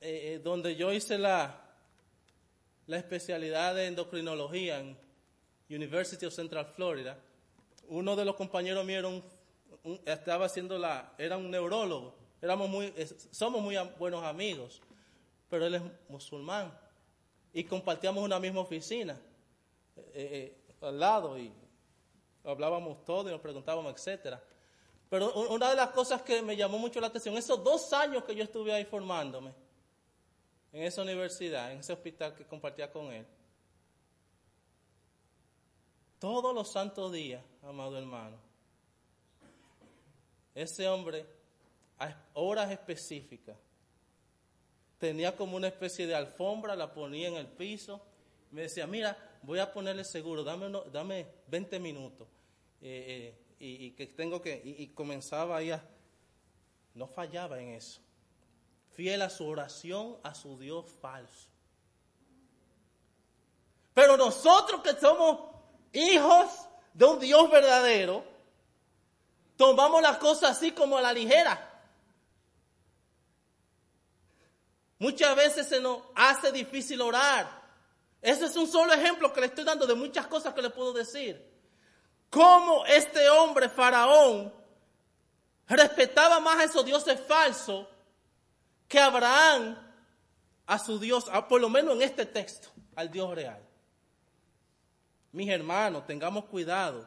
[0.00, 1.60] eh, eh, donde yo hice la,
[2.86, 4.96] la especialidad de endocrinología en
[5.68, 7.18] University of Central Florida,
[7.88, 9.22] uno de los compañeros míos
[10.06, 12.92] estaba haciendo la, era un neurólogo, éramos muy,
[13.30, 14.82] somos muy buenos amigos,
[15.48, 16.78] pero él es musulmán
[17.54, 19.18] y compartíamos una misma oficina
[20.12, 21.50] eh, al lado y
[22.44, 24.42] hablábamos todo y nos preguntábamos, etcétera.
[25.08, 28.34] Pero una de las cosas que me llamó mucho la atención, esos dos años que
[28.34, 29.54] yo estuve ahí formándome,
[30.70, 33.26] en esa universidad, en ese hospital que compartía con él.
[36.18, 38.36] Todos los santos días, amado hermano,
[40.54, 41.43] ese hombre
[41.98, 43.56] a horas específicas
[44.98, 48.00] tenía como una especie de alfombra, la ponía en el piso,
[48.50, 52.26] me decía, mira, voy a ponerle seguro, dame, dame 20 minutos,
[52.80, 55.86] eh, eh, y, que tengo que, y, comenzaba ahí a,
[56.94, 58.00] no fallaba en eso
[58.94, 61.48] fiel a su oración a su Dios falso.
[63.92, 65.50] Pero nosotros que somos
[65.92, 68.24] hijos de un Dios verdadero,
[69.56, 71.73] tomamos las cosas así como a la ligera.
[75.04, 77.46] Muchas veces se nos hace difícil orar.
[78.22, 80.94] Ese es un solo ejemplo que le estoy dando de muchas cosas que le puedo
[80.94, 81.46] decir.
[82.30, 84.50] Cómo este hombre, Faraón,
[85.68, 87.86] respetaba más a esos dioses falsos
[88.88, 89.76] que Abraham
[90.64, 93.62] a su Dios, por lo menos en este texto, al Dios real.
[95.32, 97.06] Mis hermanos, tengamos cuidado.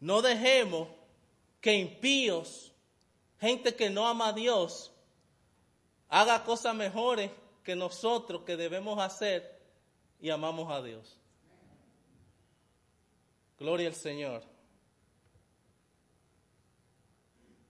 [0.00, 0.88] No dejemos
[1.60, 2.72] que impíos,
[3.38, 4.89] gente que no ama a Dios,
[6.10, 7.30] haga cosas mejores
[7.62, 9.58] que nosotros que debemos hacer
[10.20, 11.16] y amamos a Dios.
[13.58, 14.42] Gloria al Señor.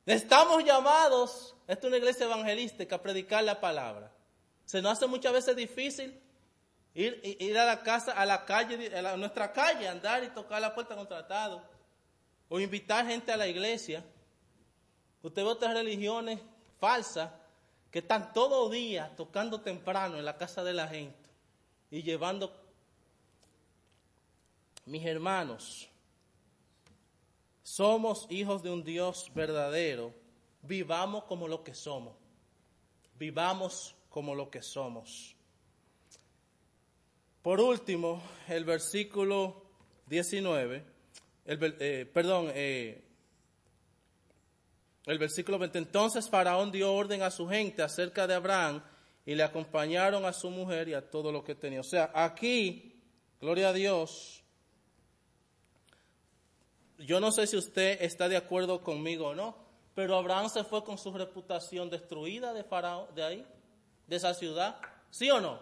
[0.06, 4.10] Estamos llamados, esta es una iglesia evangelística, a predicar la palabra.
[4.64, 6.18] Se nos hace muchas veces difícil
[6.94, 10.96] ir, a la casa, a la calle, a, nuestra calle, andar y tocar la puerta
[10.96, 11.62] contratado.
[12.48, 14.02] O invitar gente a la iglesia.
[15.22, 16.40] Usted ve otras religiones
[16.80, 17.30] falsas
[17.90, 21.28] que están todo día tocando temprano en la casa de la gente
[21.90, 22.56] y llevando...
[24.86, 25.88] Mis hermanos,
[27.62, 30.12] somos hijos de un Dios verdadero,
[30.62, 32.14] vivamos como lo que somos,
[33.16, 35.36] vivamos como lo que somos.
[37.42, 39.62] Por último, el versículo
[40.06, 40.84] 19,
[41.44, 43.04] el, eh, perdón, eh,
[45.06, 45.78] el versículo 20.
[45.78, 48.82] Entonces Faraón dio orden a su gente acerca de Abraham
[49.26, 51.80] y le acompañaron a su mujer y a todo lo que tenía.
[51.80, 53.00] O sea, aquí,
[53.40, 54.42] gloria a Dios,
[56.98, 59.56] yo no sé si usted está de acuerdo conmigo o no,
[59.94, 63.46] pero Abraham se fue con su reputación destruida de Faraón, de ahí,
[64.06, 64.80] de esa ciudad.
[65.10, 65.60] ¿Sí o no?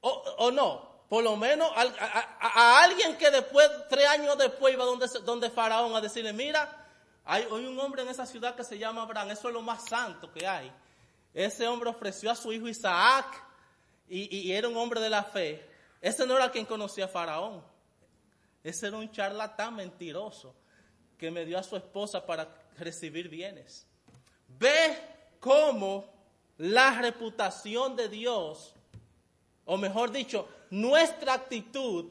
[0.00, 0.95] ¿O, no?
[1.08, 6.00] Por lo menos a, alguien que después, tres años después, iba donde, donde Faraón a
[6.00, 6.84] decirle, mira,
[7.24, 10.32] hay, un hombre en esa ciudad que se llama Abraham, eso es lo más santo
[10.32, 10.72] que hay.
[11.32, 13.26] Ese hombre ofreció a su hijo Isaac
[14.08, 15.64] y, y, era un hombre de la fe.
[16.00, 17.62] Ese no era quien conocía a Faraón.
[18.64, 20.54] Ese era un charlatán mentiroso
[21.18, 23.86] que me dio a su esposa para recibir bienes.
[24.48, 24.98] Ve
[25.38, 26.04] cómo
[26.58, 28.76] la reputación de Dios
[29.66, 32.10] o mejor dicho, nuestra actitud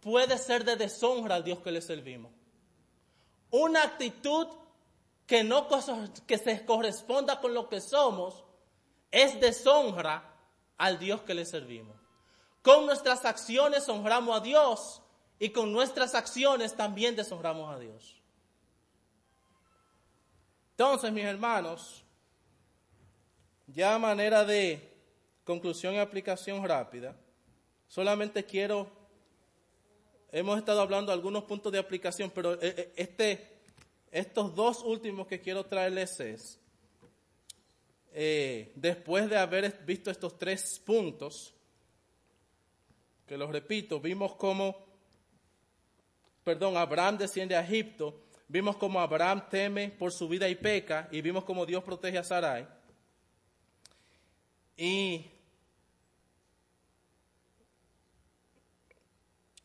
[0.00, 2.32] puede ser de deshonra al Dios que le servimos.
[3.50, 4.48] Una actitud
[5.26, 5.66] que no
[6.26, 8.44] que se corresponda con lo que somos
[9.10, 10.34] es deshonra
[10.78, 11.96] al Dios que le servimos.
[12.62, 15.02] Con nuestras acciones honramos a Dios
[15.38, 18.16] y con nuestras acciones también deshonramos a Dios.
[20.72, 22.04] Entonces, mis hermanos,
[23.66, 24.94] ya a manera de
[25.44, 27.16] conclusión y aplicación rápida.
[27.88, 28.90] Solamente quiero,
[30.32, 33.60] hemos estado hablando de algunos puntos de aplicación, pero eh, eh, este,
[34.10, 36.60] estos dos últimos que quiero traerles es,
[38.12, 41.54] eh, después de haber visto estos tres puntos,
[43.26, 44.86] que los repito, vimos cómo,
[46.44, 51.20] perdón, Abraham desciende a Egipto, vimos cómo Abraham teme por su vida y peca, y
[51.20, 52.66] vimos cómo Dios protege a Sarai.
[54.76, 55.26] Y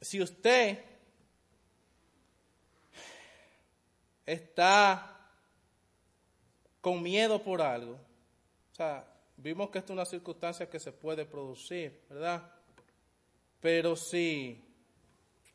[0.02, 0.84] si usted
[4.26, 5.30] está
[6.82, 9.06] con miedo por algo, o sea,
[9.38, 12.52] vimos que esta es una circunstancia que se puede producir, ¿verdad?
[13.62, 14.60] Pero si,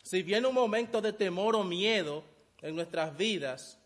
[0.02, 2.24] si viene un momento de temor o miedo
[2.62, 3.78] en nuestras vidas,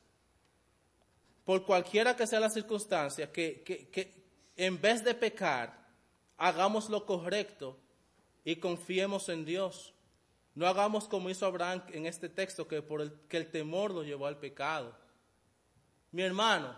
[1.44, 4.24] por cualquiera que sea la circunstancia, que,
[4.56, 5.88] en vez de pecar,
[6.36, 7.78] hagamos lo correcto
[8.44, 9.94] y confiemos en Dios.
[10.54, 14.02] No hagamos como hizo Abraham en este texto, que, por el, que el temor lo
[14.02, 14.96] llevó al pecado.
[16.10, 16.76] Mi hermano,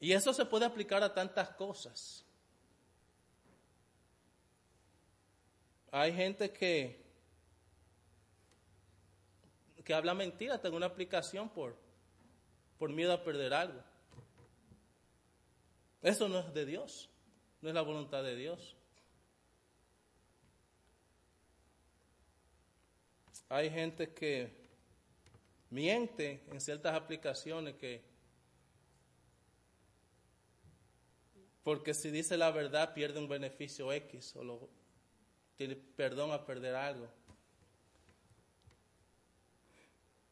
[0.00, 2.24] y eso se puede aplicar a tantas cosas.
[5.90, 7.04] Hay gente que,
[9.84, 11.76] que habla mentira, tengo una aplicación por,
[12.78, 13.82] por miedo a perder algo.
[16.02, 17.08] Eso no es de Dios,
[17.60, 18.77] no es la voluntad de Dios.
[23.48, 24.50] Hay gente que
[25.70, 28.02] miente en ciertas aplicaciones que
[31.62, 34.68] porque si dice la verdad pierde un beneficio X o lo,
[35.56, 37.08] tiene perdón a perder algo.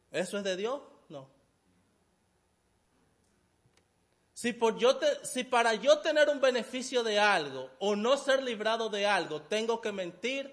[0.09, 0.81] ¿Eso es de Dios?
[1.09, 1.29] No.
[4.33, 8.89] Si, por yo si para yo tener un beneficio de algo o no ser librado
[8.89, 10.51] de algo tengo que mentir,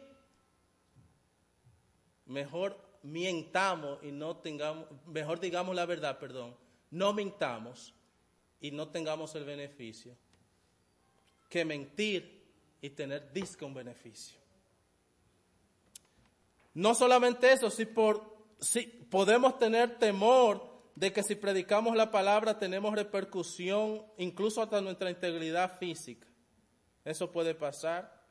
[2.26, 6.56] mejor mientamos y no tengamos, mejor digamos la verdad, perdón,
[6.90, 7.94] no mintamos
[8.60, 10.16] y no tengamos el beneficio,
[11.48, 12.44] que mentir
[12.80, 14.38] y tener disque un beneficio.
[16.72, 22.58] No solamente eso, si, por, si podemos tener temor de que si predicamos la palabra
[22.58, 26.26] tenemos repercusión incluso hasta nuestra integridad física.
[27.04, 28.23] Eso puede pasar.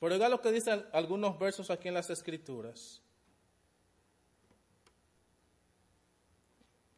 [0.00, 3.02] Pero oiga lo que dicen algunos versos aquí en las Escrituras.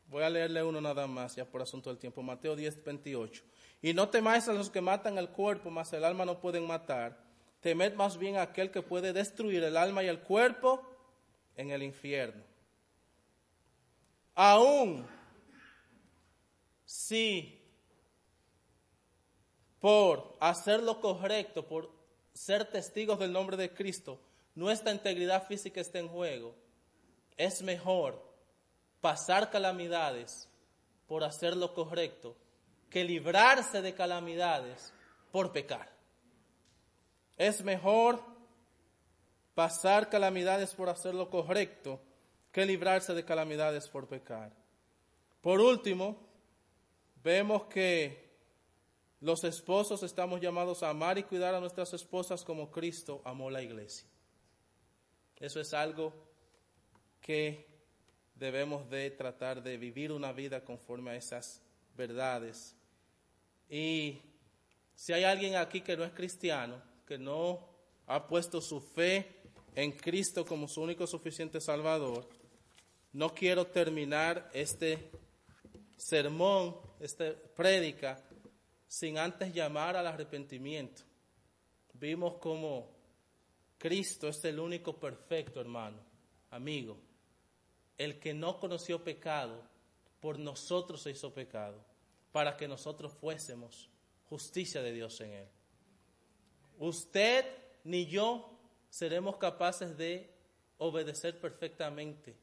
[0.07, 2.23] Voy a leerle uno nada más, ya por asunto del tiempo.
[2.23, 3.45] Mateo 10, 28.
[3.81, 7.17] Y no temáis a los que matan el cuerpo, mas el alma no pueden matar.
[7.61, 10.83] Temed más bien a aquel que puede destruir el alma y el cuerpo
[11.57, 12.43] en el infierno.
[14.35, 15.07] Aún
[16.85, 17.57] si
[19.79, 22.00] por hacer lo correcto, por
[22.41, 24.19] ser testigos del nombre de Cristo,
[24.55, 26.55] nuestra integridad física está en juego,
[27.37, 28.19] es mejor
[29.03, 30.49] pasar calamidades
[31.07, 32.35] por hacer lo correcto
[32.89, 34.91] que librarse de calamidades
[35.31, 35.93] por pecar.
[37.37, 38.25] Es mejor
[39.55, 42.01] pasar calamidades por hacer lo correcto
[42.53, 44.51] que librarse de calamidades por pecar.
[45.43, 46.17] Por último,
[47.23, 48.30] vemos que
[49.21, 53.63] los esposos estamos llamados a amar y cuidar a nuestras esposas como Cristo amó la
[53.63, 54.09] iglesia.
[55.37, 56.13] Eso es algo
[57.21, 57.67] que
[58.35, 61.61] debemos de tratar de vivir una vida conforme a esas
[61.97, 62.75] verdades.
[63.69, 64.21] Y
[64.95, 67.61] si hay alguien aquí que no es cristiano, que no
[68.07, 69.43] ha puesto su fe
[69.75, 72.27] en Cristo como su único suficiente Salvador,
[73.13, 75.11] no quiero terminar este
[75.97, 78.23] sermón, esta prédica,
[78.91, 81.03] sin antes llamar al arrepentimiento.
[81.95, 82.91] Vimos como
[83.79, 85.99] Cristo es el único perfecto, hermano,
[86.51, 86.99] amigo.
[87.97, 89.63] El que no conoció pecado,
[90.19, 91.81] por nosotros se hizo pecado,
[92.33, 93.89] para que nosotros fuésemos
[94.29, 95.49] justicia de Dios en él.
[96.81, 97.47] Usted
[97.85, 98.59] ni yo
[98.89, 100.35] seremos capaces de
[100.79, 102.37] obedecer perfectamente.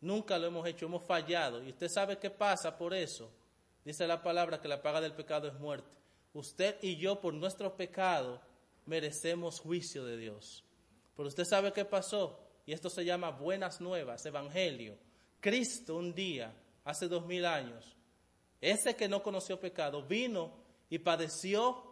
[0.00, 1.62] Nunca lo hemos hecho, hemos fallado.
[1.62, 3.30] Y usted sabe qué pasa por eso.
[3.84, 5.96] Dice la palabra que la paga del pecado es muerte.
[6.34, 8.40] Usted y yo por nuestro pecado
[8.86, 10.64] merecemos juicio de Dios.
[11.16, 12.40] Pero usted sabe qué pasó.
[12.64, 14.96] Y esto se llama buenas nuevas, evangelio.
[15.40, 16.54] Cristo un día,
[16.84, 17.96] hace dos mil años,
[18.60, 20.52] ese que no conoció pecado, vino
[20.88, 21.82] y padeció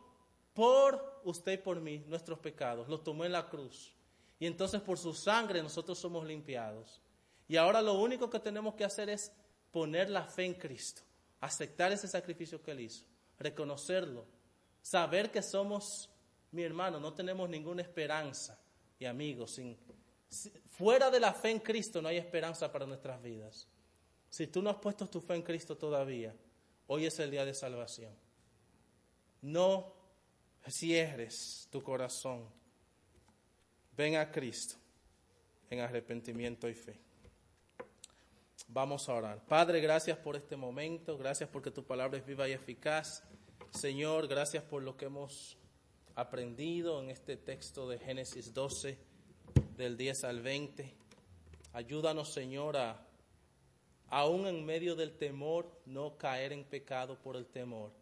[0.54, 3.92] por usted y por mí nuestros pecados, los tomó en la cruz.
[4.38, 7.00] Y entonces por su sangre nosotros somos limpiados.
[7.48, 9.32] Y ahora lo único que tenemos que hacer es
[9.72, 11.02] poner la fe en Cristo,
[11.40, 13.04] aceptar ese sacrificio que Él hizo,
[13.38, 14.26] reconocerlo,
[14.82, 16.10] saber que somos,
[16.52, 18.58] mi hermano, no tenemos ninguna esperanza.
[18.98, 19.78] Y amigos, sin,
[20.70, 23.66] fuera de la fe en Cristo no hay esperanza para nuestras vidas.
[24.28, 26.34] Si tú no has puesto tu fe en Cristo todavía,
[26.86, 28.14] hoy es el día de salvación.
[29.42, 29.94] No
[30.68, 32.48] cierres tu corazón.
[33.96, 34.76] Ven a Cristo
[35.68, 37.00] en arrepentimiento y fe.
[38.72, 39.44] Vamos a orar.
[39.46, 43.24] Padre, gracias por este momento, gracias porque tu palabra es viva y eficaz.
[43.70, 45.58] Señor, gracias por lo que hemos
[46.14, 48.98] aprendido en este texto de Génesis 12,
[49.76, 50.94] del 10 al 20.
[51.72, 53.06] Ayúdanos, Señor, a,
[54.08, 57.92] aún en medio del temor, no caer en pecado por el temor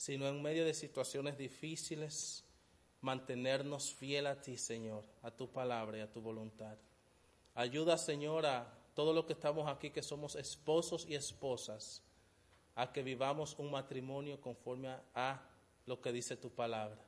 [0.00, 2.42] sino en medio de situaciones difíciles,
[3.02, 6.78] mantenernos fiel a ti, Señor, a tu palabra y a tu voluntad.
[7.54, 12.02] Ayuda, Señor, a todos los que estamos aquí, que somos esposos y esposas,
[12.74, 15.42] a que vivamos un matrimonio conforme a, a
[15.86, 16.98] lo que dice tu palabra.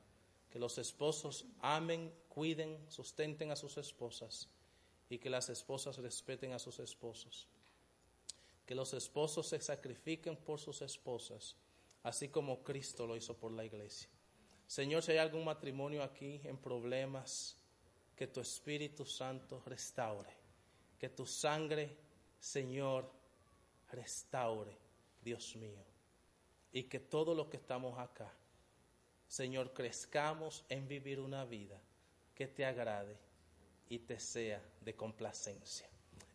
[0.50, 4.48] Que los esposos amen, cuiden, sustenten a sus esposas
[5.08, 7.48] y que las esposas respeten a sus esposos.
[8.66, 11.56] Que los esposos se sacrifiquen por sus esposas
[12.02, 14.08] así como Cristo lo hizo por la iglesia.
[14.66, 17.56] Señor, si hay algún matrimonio aquí en problemas,
[18.16, 20.30] que tu Espíritu Santo restaure,
[21.02, 21.96] que tu sangre,
[22.38, 23.10] Señor,
[23.90, 24.78] restaure,
[25.20, 25.82] Dios mío,
[26.72, 28.32] y que todos los que estamos acá,
[29.26, 31.80] Señor, crezcamos en vivir una vida
[32.36, 33.16] que te agrade
[33.88, 35.88] y te sea de complacencia.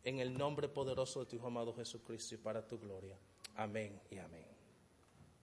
[0.03, 3.17] En el nombre poderoso de tu Hijo amado Jesucristo y para tu gloria.
[3.55, 4.56] Amén y amén.